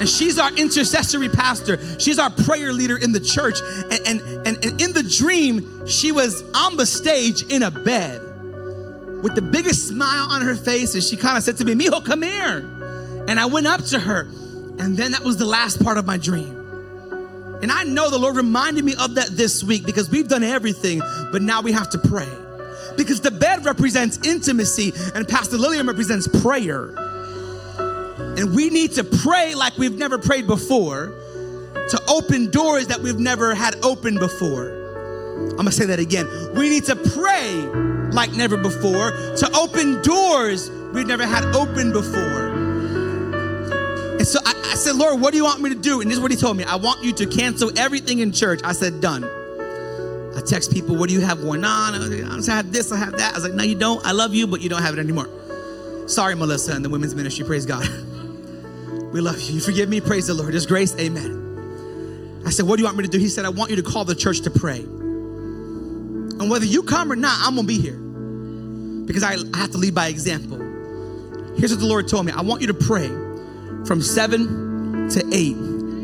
And 0.00 0.08
she's 0.08 0.38
our 0.38 0.52
intercessory 0.54 1.28
pastor. 1.28 1.78
She's 2.00 2.18
our 2.18 2.30
prayer 2.30 2.72
leader 2.72 2.96
in 2.96 3.12
the 3.12 3.20
church. 3.20 3.58
And, 3.90 4.00
and, 4.06 4.46
and, 4.46 4.64
and 4.64 4.80
in 4.80 4.94
the 4.94 5.02
dream 5.02 5.86
she 5.86 6.12
was 6.12 6.42
on 6.54 6.78
the 6.78 6.86
stage 6.86 7.42
in 7.52 7.62
a 7.62 7.70
bed 7.70 8.25
with 9.26 9.34
the 9.34 9.42
biggest 9.42 9.88
smile 9.88 10.28
on 10.30 10.40
her 10.40 10.54
face, 10.54 10.94
and 10.94 11.02
she 11.02 11.16
kind 11.16 11.36
of 11.36 11.42
said 11.42 11.56
to 11.56 11.64
me, 11.64 11.74
Mijo, 11.74 12.04
come 12.04 12.22
here. 12.22 12.58
And 13.26 13.40
I 13.40 13.46
went 13.46 13.66
up 13.66 13.82
to 13.86 13.98
her, 13.98 14.20
and 14.78 14.96
then 14.96 15.10
that 15.10 15.24
was 15.24 15.36
the 15.36 15.44
last 15.44 15.82
part 15.82 15.98
of 15.98 16.06
my 16.06 16.16
dream. 16.16 16.54
And 17.60 17.72
I 17.72 17.82
know 17.82 18.08
the 18.08 18.20
Lord 18.20 18.36
reminded 18.36 18.84
me 18.84 18.94
of 18.94 19.16
that 19.16 19.30
this 19.30 19.64
week 19.64 19.84
because 19.84 20.08
we've 20.08 20.28
done 20.28 20.44
everything, 20.44 21.00
but 21.32 21.42
now 21.42 21.60
we 21.60 21.72
have 21.72 21.90
to 21.90 21.98
pray. 21.98 22.28
Because 22.96 23.20
the 23.20 23.32
bed 23.32 23.64
represents 23.64 24.24
intimacy, 24.24 24.92
and 25.16 25.26
Pastor 25.26 25.58
Lillian 25.58 25.88
represents 25.88 26.28
prayer. 26.40 26.94
And 28.38 28.54
we 28.54 28.70
need 28.70 28.92
to 28.92 29.02
pray 29.02 29.56
like 29.56 29.76
we've 29.76 29.98
never 29.98 30.18
prayed 30.18 30.46
before 30.46 31.12
to 31.88 32.00
open 32.08 32.52
doors 32.52 32.86
that 32.86 33.00
we've 33.00 33.18
never 33.18 33.56
had 33.56 33.74
open 33.84 34.20
before. 34.20 34.70
I'm 35.50 35.56
gonna 35.56 35.72
say 35.72 35.86
that 35.86 35.98
again. 35.98 36.28
We 36.54 36.68
need 36.68 36.84
to 36.84 36.94
pray 36.94 37.95
like 38.16 38.32
never 38.32 38.56
before, 38.56 39.12
to 39.36 39.50
open 39.54 40.02
doors 40.02 40.70
we've 40.92 41.06
never 41.06 41.26
had 41.26 41.44
open 41.54 41.92
before. 41.92 42.48
And 44.16 44.26
so 44.26 44.40
I, 44.44 44.52
I, 44.72 44.74
said, 44.74 44.96
Lord, 44.96 45.20
what 45.20 45.32
do 45.32 45.36
you 45.36 45.44
want 45.44 45.60
me 45.60 45.68
to 45.68 45.76
do? 45.76 46.00
And 46.00 46.10
this 46.10 46.16
is 46.16 46.22
what 46.22 46.30
he 46.30 46.36
told 46.38 46.56
me. 46.56 46.64
I 46.64 46.76
want 46.76 47.04
you 47.04 47.12
to 47.12 47.26
cancel 47.26 47.70
everything 47.78 48.20
in 48.20 48.32
church. 48.32 48.60
I 48.64 48.72
said, 48.72 49.02
done. 49.02 49.24
I 49.24 50.40
text 50.40 50.72
people, 50.72 50.96
what 50.96 51.10
do 51.10 51.14
you 51.14 51.20
have 51.20 51.42
going 51.42 51.64
on? 51.64 51.94
I 51.94 52.54
have 52.54 52.72
this, 52.72 52.90
I 52.90 52.96
have 52.96 53.12
that. 53.18 53.32
I 53.32 53.34
was 53.34 53.44
like, 53.44 53.52
no, 53.52 53.62
you 53.62 53.74
don't. 53.74 54.04
I 54.06 54.12
love 54.12 54.34
you, 54.34 54.46
but 54.46 54.62
you 54.62 54.70
don't 54.70 54.82
have 54.82 54.94
it 54.96 55.00
anymore. 55.00 55.28
Sorry, 56.08 56.34
Melissa 56.34 56.72
and 56.72 56.84
the 56.84 56.88
women's 56.88 57.14
ministry. 57.14 57.44
Praise 57.44 57.66
God. 57.66 57.86
we 59.12 59.20
love 59.20 59.40
you. 59.40 59.56
You 59.56 59.60
forgive 59.60 59.90
me. 59.90 60.00
Praise 60.00 60.26
the 60.28 60.34
Lord. 60.34 60.54
His 60.54 60.64
grace. 60.64 60.96
Amen. 60.98 62.42
I 62.46 62.50
said, 62.50 62.66
what 62.66 62.76
do 62.76 62.82
you 62.82 62.86
want 62.86 62.96
me 62.96 63.04
to 63.04 63.10
do? 63.10 63.18
He 63.18 63.28
said, 63.28 63.44
I 63.44 63.50
want 63.50 63.70
you 63.70 63.76
to 63.76 63.82
call 63.82 64.04
the 64.04 64.14
church 64.14 64.40
to 64.42 64.50
pray. 64.50 64.80
And 64.80 66.50
whether 66.50 66.64
you 66.64 66.82
come 66.82 67.12
or 67.12 67.16
not, 67.16 67.38
I'm 67.40 67.54
going 67.54 67.66
to 67.66 67.68
be 67.68 67.80
here 67.80 68.05
because 69.06 69.22
I, 69.22 69.36
have 69.56 69.70
to 69.72 69.78
lead 69.78 69.94
by 69.94 70.08
example. 70.08 70.58
Here's 71.56 71.70
what 71.70 71.80
the 71.80 71.86
Lord 71.86 72.08
told 72.08 72.26
me 72.26 72.32
I 72.32 72.42
want 72.42 72.60
you 72.60 72.66
to 72.68 72.74
pray 72.74 73.08
from 73.86 74.02
seven 74.02 75.08
to 75.10 75.24
eight 75.32 75.56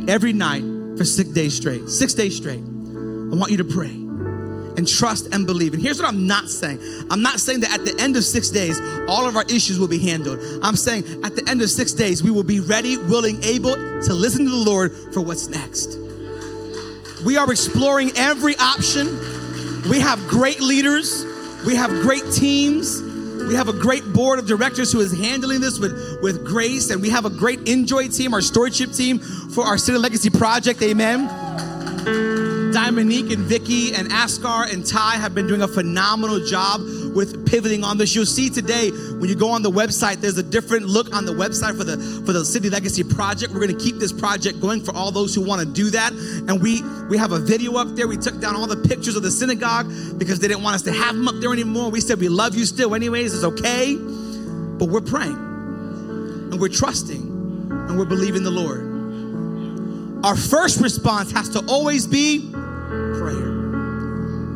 every 0.09 0.33
night 0.33 0.63
for 0.97 1.05
six 1.05 1.29
days 1.31 1.55
straight. 1.55 1.89
Six 1.89 2.15
days 2.15 2.37
straight. 2.37 2.63
I 2.63 3.35
want 3.35 3.51
you 3.51 3.59
to 3.59 3.65
pray 3.65 3.91
and 4.77 4.89
trust 4.89 5.35
and 5.35 5.47
believe. 5.47 5.75
And 5.75 5.83
here's 5.83 6.01
what 6.01 6.09
I'm 6.09 6.27
not 6.27 6.49
saying 6.49 6.81
I'm 7.11 7.23
not 7.23 7.41
saying 7.41 7.61
that 7.61 7.73
at 7.73 7.85
the 7.85 7.95
end 8.01 8.17
of 8.17 8.25
six 8.25 8.51
days, 8.51 8.81
all 9.09 9.29
of 9.29 9.37
our 9.37 9.45
issues 9.45 9.79
will 9.79 9.89
be 9.89 9.99
handled. 9.99 10.41
I'm 10.63 10.77
saying 10.77 11.05
at 11.25 11.37
the 11.37 11.49
end 11.49 11.63
of 11.63 11.71
six 11.71 11.93
days, 11.93 12.23
we 12.23 12.31
will 12.31 12.45
be 12.45 12.61
ready, 12.61 12.97
willing, 12.97 13.43
able 13.45 13.75
to 13.75 14.15
listen 14.15 14.45
to 14.45 14.51
the 14.51 14.57
Lord 14.57 14.93
for 15.13 15.21
what's 15.21 15.49
next. 15.49 15.99
We 17.25 17.37
are 17.37 17.51
exploring 17.51 18.13
every 18.17 18.57
option. 18.57 19.07
We 19.89 20.01
have 20.01 20.19
great 20.29 20.61
leaders. 20.61 21.25
We 21.65 21.77
have 21.77 21.91
great 22.03 22.25
teams. 22.33 23.01
We 23.49 23.55
have 23.55 23.69
a 23.69 23.73
great 23.73 24.13
board 24.13 24.39
of 24.39 24.47
directors 24.47 24.93
who 24.93 25.01
is 25.01 25.13
handling 25.13 25.61
this 25.61 25.79
with, 25.79 26.19
with 26.23 26.45
grace, 26.45 26.91
and 26.91 27.03
we 27.03 27.11
have 27.11 27.25
a 27.25 27.31
great 27.31 27.69
enjoy 27.69 28.09
team, 28.09 28.35
our 28.35 28.41
stewardship 28.41 28.93
team 28.93 29.19
for 29.19 29.65
our 29.65 29.79
City 29.79 29.99
Legacy 29.99 30.31
Project. 30.31 30.83
Amen. 30.83 32.62
Dominique 32.73 33.31
and 33.31 33.45
Vicky 33.45 33.95
and 33.95 34.11
Askar 34.11 34.73
and 34.73 34.85
Ty 34.87 35.17
have 35.17 35.35
been 35.35 35.47
doing 35.47 35.63
a 35.63 35.69
phenomenal 35.69 36.41
job 36.45 36.81
with 37.15 37.47
pivoting 37.47 37.85
on 37.85 37.99
this. 37.99 38.15
You'll 38.15 38.25
see 38.25 38.49
today 38.49 38.91
when 38.91 39.29
you 39.29 39.35
go 39.35 39.51
on 39.51 39.63
the 39.63 39.71
website, 39.71 40.17
there's 40.17 40.39
a 40.39 40.43
different 40.43 40.87
look 40.87 41.15
on 41.15 41.27
the 41.27 41.33
website 41.33 41.77
for 41.77 41.85
the 41.85 41.99
for 42.25 42.33
the 42.33 42.45
City 42.45 42.71
Legacy 42.71 43.05
Project. 43.05 43.53
We're 43.53 43.61
going 43.61 43.77
to 43.77 43.85
keep 43.85 43.97
this 43.97 44.13
project 44.13 44.61
going 44.61 44.83
for 44.83 44.95
all 44.95 45.11
those 45.11 45.35
who 45.35 45.43
want 45.43 45.61
to 45.61 45.67
do 45.67 45.91
that. 45.91 46.13
And 46.13 46.63
we 46.63 46.83
we 47.11 47.19
have 47.19 47.33
a 47.33 47.39
video 47.39 47.77
up 47.77 47.89
there. 47.95 48.09
We 48.09 48.17
took 48.17 48.41
down 48.41 48.57
all 48.57 48.67
the 48.67 48.89
pictures 48.89 49.17
of 49.17 49.23
the 49.23 49.31
synagogue 49.31 49.87
because 50.19 50.39
they 50.41 50.49
didn't 50.49 50.63
want 50.63 50.77
us 50.77 50.83
to 50.83 50.93
have 50.93 51.15
them 51.15 51.29
up 51.29 51.35
there 51.41 51.53
anymore. 51.53 51.91
We 51.91 52.01
said 52.01 52.21
we 52.21 52.29
love 52.29 52.55
you 52.55 52.65
still, 52.65 52.95
anyways. 52.95 53.35
It's 53.35 53.45
okay, 53.45 53.97
but 53.97 54.89
we're 54.89 55.03
praying 55.03 55.37
and 56.51 56.59
we're 56.59 56.69
trusting 56.69 57.21
and 57.71 57.99
we're 57.99 58.07
believing 58.07 58.45
the 58.45 58.51
Lord. 58.51 58.92
Our 60.25 60.37
first 60.37 60.81
response 60.81 61.33
has 61.33 61.49
to 61.51 61.65
always 61.67 62.07
be 62.07 62.49
prayer. 62.53 63.53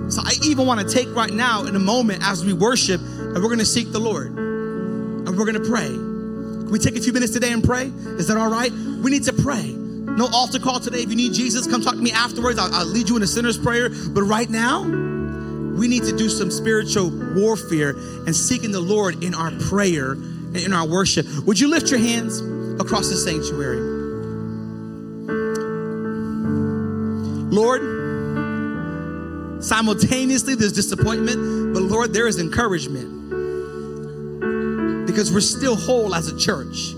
So 0.09 0.22
I 0.24 0.33
even 0.44 0.64
want 0.64 0.87
to 0.87 0.94
take 0.94 1.12
right 1.14 1.33
now 1.33 1.64
in 1.64 1.74
a 1.74 1.81
moment 1.81 2.22
as 2.22 2.44
we 2.44 2.52
worship 2.52 3.00
and 3.00 3.35
we're 3.35 3.48
going 3.48 3.59
to 3.59 3.66
seek 3.66 3.90
the 3.90 3.98
Lord 3.98 4.29
and 4.29 5.26
we're 5.26 5.44
going 5.44 5.61
to 5.61 5.68
pray. 5.68 5.88
Can 5.88 6.70
we 6.70 6.79
take 6.79 6.96
a 6.96 7.00
few 7.00 7.12
minutes 7.12 7.33
today 7.33 7.52
and 7.52 7.64
pray? 7.64 7.87
Is 7.87 8.29
that 8.29 8.37
all 8.37 8.48
right? 8.48 8.70
We 8.70 9.11
need 9.11 9.24
to 9.24 9.33
pray. 9.33 9.72
No 9.72 10.29
altar 10.33 10.61
call 10.61 10.79
today. 10.79 10.98
If 10.98 11.11
you 11.11 11.16
need 11.16 11.33
Jesus, 11.33 11.66
come 11.66 11.83
talk 11.83 11.94
to 11.94 12.00
me 12.00 12.12
afterwards. 12.12 12.61
I'll, 12.61 12.72
I'll 12.72 12.87
lead 12.87 13.09
you 13.09 13.16
in 13.16 13.24
a 13.24 13.26
sinner's 13.26 13.59
prayer. 13.59 13.88
But 13.88 14.22
right 14.22 14.48
now, 14.48 14.83
we 14.83 15.88
need 15.88 16.05
to 16.05 16.16
do 16.16 16.29
some 16.29 16.52
spiritual 16.52 17.11
warfare 17.35 17.90
and 17.90 18.35
seeking 18.35 18.70
the 18.70 18.81
Lord 18.81 19.24
in 19.24 19.35
our 19.35 19.50
prayer 19.68 20.12
and 20.12 20.57
in 20.57 20.72
our 20.72 20.87
worship. 20.87 21.26
Would 21.44 21.59
you 21.59 21.68
lift 21.68 21.90
your 21.90 21.98
hands 21.98 22.40
across 22.81 23.09
the 23.09 23.16
sanctuary? 23.16 23.95
Lord, 27.57 27.81
Simultaneously, 29.62 30.55
there's 30.55 30.73
disappointment, 30.73 31.73
but 31.75 31.83
Lord, 31.83 32.12
there 32.12 32.27
is 32.27 32.38
encouragement 32.38 33.31
because 35.07 35.33
we're 35.33 35.40
still 35.40 35.75
whole 35.75 36.14
as 36.14 36.29
a 36.29 36.38
church. 36.38 36.95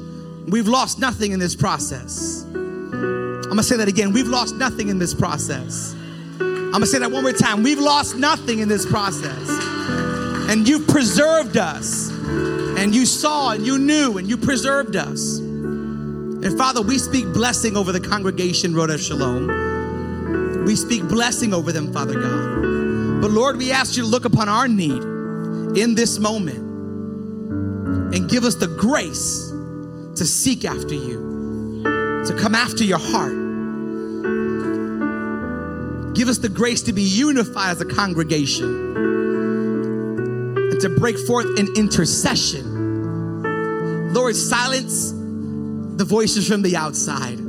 We've 0.49 0.67
lost 0.67 0.99
nothing 0.99 1.33
in 1.33 1.39
this 1.39 1.55
process. 1.55 2.45
I'm 2.53 3.43
gonna 3.49 3.63
say 3.63 3.77
that 3.77 3.89
again. 3.89 4.13
We've 4.13 4.27
lost 4.27 4.57
nothing 4.57 4.89
in 4.89 4.99
this 4.99 5.15
process. 5.15 5.95
I'm 6.41 6.73
gonna 6.73 6.87
say 6.87 6.99
that 6.99 7.11
one 7.11 7.23
more 7.23 7.33
time. 7.33 7.63
We've 7.63 7.79
lost 7.79 8.17
nothing 8.17 8.59
in 8.59 8.69
this 8.69 8.85
process. 8.85 9.49
And 10.51 10.69
you've 10.69 10.89
preserved 10.89 11.57
us. 11.57 12.11
And 12.11 12.95
you 12.95 13.07
saw 13.07 13.53
and 13.53 13.65
you 13.65 13.79
knew 13.79 14.19
and 14.19 14.29
you 14.29 14.37
preserved 14.37 14.97
us. 14.97 15.39
And 15.39 16.59
Father, 16.59 16.83
we 16.83 16.99
speak 16.99 17.33
blessing 17.33 17.77
over 17.77 17.93
the 17.93 18.01
congregation, 18.01 18.75
Road 18.75 18.99
Shalom. 18.99 19.68
We 20.69 20.77
speak 20.77 21.09
blessing 21.09 21.55
over 21.55 21.73
them, 21.73 21.95
Father 21.95 22.13
God. 22.13 23.23
But 23.23 23.31
Lord, 23.31 23.57
we 23.57 23.73
ask 23.73 23.97
you 23.97 24.03
to 24.03 24.09
look 24.09 24.27
upon 24.27 24.51
our 24.51 24.69
need 24.69 25.03
in 25.79 25.95
this 25.95 26.19
moment 26.19 26.59
and 28.15 28.29
give 28.29 28.45
us 28.45 28.57
the 28.57 28.67
grace 28.67 29.51
to 30.17 30.27
seek 30.27 30.67
after 30.67 30.95
you, 30.95 31.81
to 32.27 32.37
come 32.39 32.55
after 32.55 32.85
your 32.85 32.99
heart. 32.99 33.33
Give 36.15 36.29
us 36.29 36.37
the 36.37 36.51
grace 36.51 36.83
to 36.83 36.93
be 36.93 37.01
unified 37.01 37.71
as 37.71 37.81
a 37.81 37.87
congregation 37.87 38.95
and 40.71 40.79
to 40.83 40.91
break 40.91 41.19
forth 41.21 41.59
in 41.59 41.75
intercession. 41.77 44.13
Lord, 44.13 44.37
silence 44.37 45.13
the 45.13 46.05
voices 46.05 46.47
from 46.47 46.61
the 46.61 46.77
outside 46.77 47.48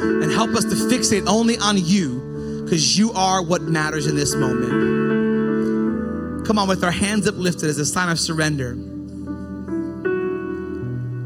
and 0.00 0.30
help 0.32 0.50
us 0.50 0.64
to 0.64 0.74
fixate 0.74 1.26
only 1.26 1.58
on 1.58 1.76
you 1.76 2.62
because 2.64 2.96
you 2.98 3.12
are 3.12 3.42
what 3.42 3.62
matters 3.62 4.06
in 4.06 4.16
this 4.16 4.34
moment. 4.34 4.70
Come 6.46 6.58
on, 6.58 6.68
with 6.68 6.82
our 6.84 6.90
hands 6.90 7.28
uplifted 7.28 7.68
as 7.68 7.78
a 7.78 7.84
sign 7.84 8.08
of 8.08 8.18
surrender, 8.18 8.74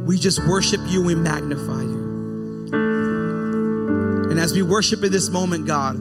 we 0.04 0.18
just 0.18 0.46
worship 0.46 0.80
you, 0.86 1.02
we 1.02 1.14
magnify 1.14 1.82
you. 1.82 2.04
And 4.30 4.38
as 4.38 4.52
we 4.52 4.62
worship 4.62 5.02
in 5.04 5.12
this 5.12 5.30
moment, 5.30 5.66
God, 5.66 5.96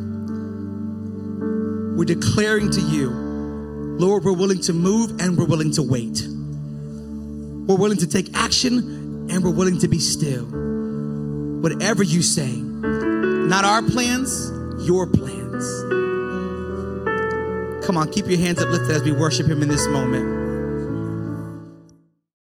we're 1.97 2.05
declaring 2.05 2.71
to 2.71 2.81
you, 2.81 3.09
Lord, 3.99 4.23
we're 4.23 4.33
willing 4.33 4.61
to 4.61 4.73
move 4.73 5.21
and 5.21 5.37
we're 5.37 5.45
willing 5.45 5.71
to 5.73 5.83
wait. 5.83 6.23
We're 7.67 7.77
willing 7.77 7.99
to 7.99 8.07
take 8.07 8.35
action 8.35 9.29
and 9.29 9.43
we're 9.43 9.51
willing 9.51 9.77
to 9.79 9.87
be 9.87 9.99
still. 9.99 10.62
Whatever 11.63 12.03
you 12.03 12.21
say, 12.21 12.57
not 12.57 13.63
our 13.63 13.81
plans, 13.81 14.51
your 14.85 15.07
plans. 15.07 15.63
Come 17.85 17.95
on, 17.95 18.11
keep 18.11 18.27
your 18.27 18.37
hands 18.37 18.61
uplifted 18.61 18.91
as 18.91 19.03
we 19.03 19.13
worship 19.13 19.47
Him 19.47 19.61
in 19.61 19.69
this 19.69 19.87
moment. 19.87 20.42